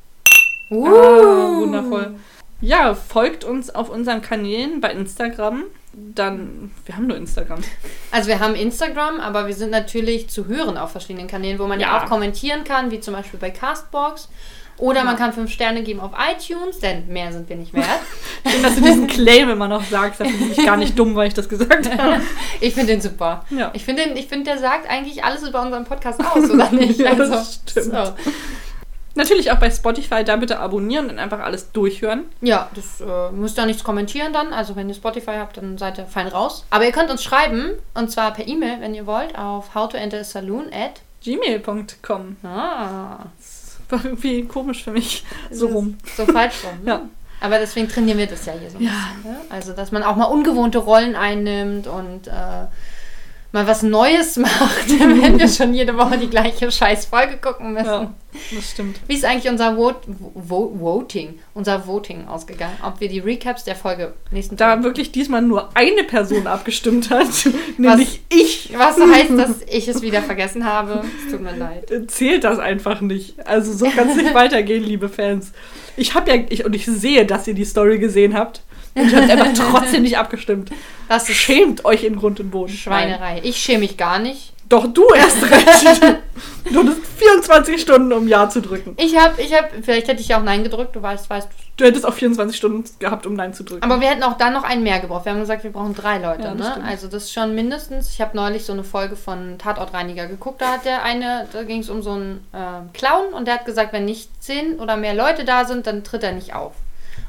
[0.71, 1.61] Ah, Uh.
[1.61, 2.14] wundervoll.
[2.61, 5.64] Ja, folgt uns auf unseren Kanälen bei Instagram.
[5.93, 7.61] Dann, wir haben nur Instagram.
[8.11, 11.79] Also wir haben Instagram, aber wir sind natürlich zu hören auf verschiedenen Kanälen, wo man
[11.81, 12.03] ja, Ja.
[12.03, 14.29] auch kommentieren kann, wie zum Beispiel bei Castbox.
[14.79, 17.87] Oder man kann fünf Sterne geben auf iTunes, denn mehr sind wir nicht wert.
[18.47, 20.20] Schön, dass du diesen Claim immer noch sagst.
[20.20, 22.20] Da finde ich gar nicht dumm, weil ich das gesagt habe.
[22.61, 23.45] Ich finde den super.
[23.51, 23.70] Ja.
[23.74, 26.99] Ich finde, ich finde, der sagt eigentlich alles über unseren Podcast aus, oder nicht?
[27.01, 27.95] Ja, das Also, stimmt.
[27.95, 28.12] So.
[29.14, 32.24] Natürlich auch bei Spotify, da bitte abonnieren und einfach alles durchhören.
[32.43, 34.53] Ja, das äh, müsst ihr nichts kommentieren dann.
[34.53, 36.66] Also wenn ihr Spotify habt, dann seid ihr fein raus.
[36.68, 41.01] Aber ihr könnt uns schreiben, und zwar per E-Mail, wenn ihr wollt, auf howtoentersaloon at
[41.24, 42.37] gmail.com.
[42.45, 43.20] ah,
[43.89, 45.24] War irgendwie komisch für mich.
[45.51, 45.97] So rum.
[46.16, 46.84] So falsch rum.
[46.84, 46.91] ne?
[46.91, 47.03] Ja.
[47.41, 48.91] Aber deswegen trainieren wir das ja hier so ein Ja.
[49.16, 49.32] bisschen.
[49.32, 49.41] Ne?
[49.51, 52.32] Also, dass man auch mal ungewohnte Rollen einnimmt und äh,
[53.53, 57.86] mal was Neues macht, wenn wir schon jede Woche die gleiche scheiß Folge gucken müssen.
[57.86, 58.14] Ja,
[58.55, 59.01] das stimmt.
[59.07, 60.01] Wie ist eigentlich unser Vote,
[60.34, 62.76] Vo Voting, unser Voting ausgegangen?
[62.82, 67.09] Ob wir die Recaps der Folge nächsten Da Folge- wirklich diesmal nur eine Person abgestimmt
[67.11, 67.28] hat,
[67.78, 71.03] nämlich ich, Was heißt, dass ich es wieder vergessen habe?
[71.24, 71.90] Es tut mir leid.
[72.09, 73.47] zählt das einfach nicht.
[73.47, 75.53] Also so kann es nicht weitergehen, liebe Fans.
[75.97, 78.61] Ich habe ja, ich, und ich sehe, dass ihr die Story gesehen habt.
[78.97, 80.70] Und ich habe einfach trotzdem nicht abgestimmt.
[81.09, 82.72] Das ist Schämt euch in Grund und Boden.
[82.72, 83.40] Schweinerei.
[83.44, 84.53] Ich schäme mich gar nicht.
[84.68, 85.84] Doch du erst recht.
[86.72, 88.97] du hattest 24 Stunden, um Ja zu drücken.
[88.99, 91.84] Ich habe, ich habe, vielleicht hätte ich ja auch Nein gedrückt, du weißt, weißt Du
[91.84, 93.84] hättest auch 24 Stunden gehabt, um Nein zu drücken.
[93.84, 95.26] Aber wir hätten auch dann noch einen mehr gebraucht.
[95.26, 96.44] Wir haben gesagt, wir brauchen drei Leute.
[96.44, 96.84] Ja, das ne?
[96.84, 98.11] Also das ist schon mindestens.
[98.11, 100.62] Ich habe neulich so eine Folge von Tatortreiniger geguckt.
[100.62, 103.66] Da hat der eine, da ging es um so einen ähm, Clown und der hat
[103.66, 106.72] gesagt, wenn nicht zehn oder mehr Leute da sind, dann tritt er nicht auf.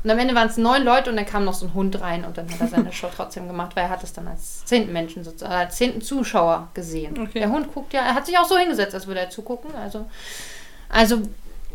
[0.03, 2.23] Und am Ende waren es neun Leute und dann kam noch so ein Hund rein
[2.25, 4.93] und dann hat er seine Show trotzdem gemacht, weil er hat es dann als zehnten
[4.93, 7.19] Menschen sozusagen, als zehnten Zuschauer gesehen.
[7.19, 7.39] Okay.
[7.39, 9.73] Der Hund guckt ja, er hat sich auch so hingesetzt, als würde er zugucken.
[9.75, 10.05] Also,
[10.89, 11.21] also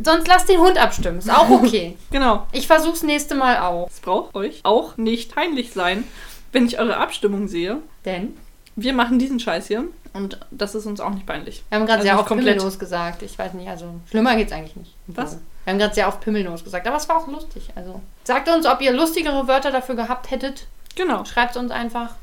[0.02, 1.18] sonst lasst den Hund abstimmen.
[1.18, 1.96] Ist auch okay.
[2.10, 2.46] genau.
[2.52, 3.88] Ich versuch's nächste Mal auch.
[3.88, 6.04] Es braucht euch auch nicht peinlich sein,
[6.52, 7.78] wenn ich eure Abstimmung sehe.
[8.04, 8.36] Denn
[8.76, 9.84] Wir machen diesen Scheiß hier
[10.14, 11.64] und das ist uns auch nicht peinlich.
[11.68, 12.56] Wir haben gerade Also sehr oft komplett.
[12.56, 13.22] Pimmellos gesagt.
[13.22, 14.94] Ich weiß nicht, also schlimmer geht's eigentlich nicht.
[15.08, 15.38] Was?
[15.64, 17.70] Wir haben gerade sehr oft Pimmellos gesagt, aber es war auch lustig.
[17.74, 20.66] Also sagt uns, ob ihr lustigere Wörter dafür gehabt hättet.
[20.96, 21.24] Genau.
[21.24, 22.16] Schreibt uns einfach.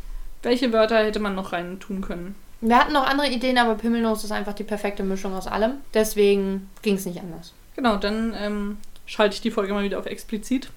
[0.43, 2.35] Welche Wörter hätte man noch rein tun können?
[2.61, 5.75] Wir hatten noch andere Ideen, aber Pimmellos ist einfach die perfekte Mischung aus allem.
[5.93, 7.53] Deswegen ging es nicht anders.
[7.75, 10.69] Genau, dann ähm, schalte ich die Folge mal wieder auf explizit.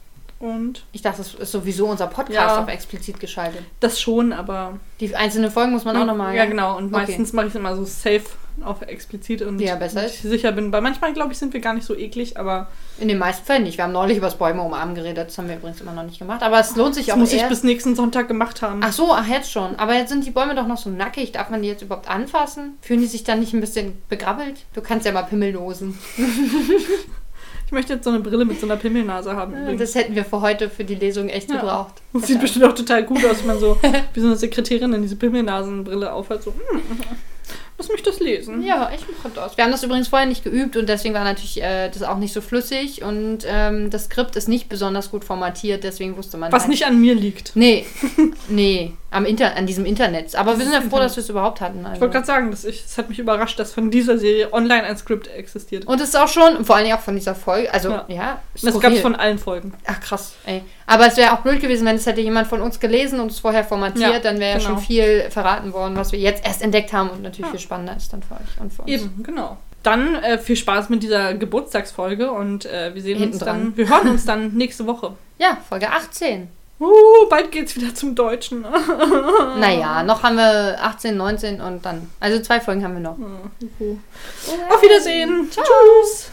[0.43, 2.61] Und Ich dachte, das ist sowieso unser Podcast Ja.
[2.63, 3.63] auf explizit geschaltet.
[3.79, 4.81] das schon, aber.
[4.99, 6.35] Die einzelnen Folgen muss man auch nochmal.
[6.35, 6.77] Ja, genau.
[6.77, 7.07] Und Okay.
[7.07, 8.25] meistens mache ich es immer so safe
[8.65, 10.73] auf explizit und Ja, besser ich sicher bin.
[10.73, 12.67] Weil manchmal, glaube ich, sind wir gar nicht so eklig, aber
[12.99, 13.79] In den meisten Fällen nicht.
[13.79, 15.29] Wir haben neulich über das Bäume umarmen geredet.
[15.29, 16.43] Das haben wir übrigens immer noch nicht gemacht.
[16.43, 17.49] Aber es lohnt sich das auch muss ich eher.
[17.49, 18.81] bis nächsten Sonntag gemacht haben.
[18.85, 19.77] Ach so, ach jetzt schon.
[19.77, 21.31] Aber jetzt sind die Bäume doch noch so nackig.
[21.33, 22.77] Darf man die jetzt überhaupt anfassen?
[22.83, 24.65] Fühlen die sich dann nicht ein bisschen begrabbelt?
[24.75, 25.97] Du kannst ja mal Pimmel losen.
[27.73, 29.55] Ich möchte jetzt so eine Brille mit so einer Pimmelnase haben.
[29.59, 29.81] übrigens.
[29.81, 31.57] Das hätten wir für heute für die Lesung echt Ja.
[31.59, 31.95] gebraucht.
[32.13, 33.79] Das sieht bestimmt auch total gut aus, wenn man so
[34.13, 36.43] wie so eine Sekretärin in diese Pimmelnasenbrille aufhört.
[36.43, 36.83] So, hm,
[37.79, 38.63] lass mich das lesen.
[38.63, 39.57] Ja, ich mache das.
[39.57, 42.35] Wir haben das übrigens vorher nicht geübt und deswegen war natürlich äh, das auch nicht
[42.35, 46.65] so flüssig und ähm, das Skript ist nicht besonders gut formatiert, deswegen wusste man Was
[46.65, 47.53] halt- nicht an mir liegt.
[47.57, 47.87] Nee,
[48.51, 50.35] nee, am Inter an diesem Internet.
[50.35, 51.81] Aber wir sind ja froh, dass wir es überhaupt hatten.
[51.85, 51.95] Also.
[51.95, 54.85] Ich wollte gerade sagen, dass ich, es hat mich überrascht, dass von dieser Serie online
[54.85, 55.87] ein Skript existiert.
[55.87, 58.05] Und es ist auch schon, vor allen Dingen auch von dieser Folge, also Ja.
[58.09, 59.73] ja, das gab es von allen Folgen.
[59.87, 60.63] Ach krass, ey.
[60.87, 63.39] Aber es wäre auch blöd gewesen, wenn es hätte jemand von uns gelesen und es
[63.39, 64.71] vorher formatiert, Ja, dann wäre ja genau.
[64.71, 67.51] schon viel verraten worden, was wir jetzt erst entdeckt haben und natürlich Ja.
[67.53, 68.91] viel spannender ist dann für euch und für uns.
[68.91, 69.57] Eben, genau.
[69.83, 73.59] Dann äh, viel Spaß mit dieser Geburtstagsfolge und äh, wir sehen Hinten uns dran.
[73.61, 75.15] dann, wir hören uns dann nächste Woche.
[75.39, 76.49] Ja, Folge 18.
[76.83, 78.67] Uh, bald geht's wieder zum Deutschen.
[79.57, 82.11] Naja, noch haben wir 18, 19 und dann.
[82.19, 83.17] Also zwei Folgen haben wir noch.
[84.69, 85.49] Auf Wiedersehen.
[85.49, 86.33] Tschüss.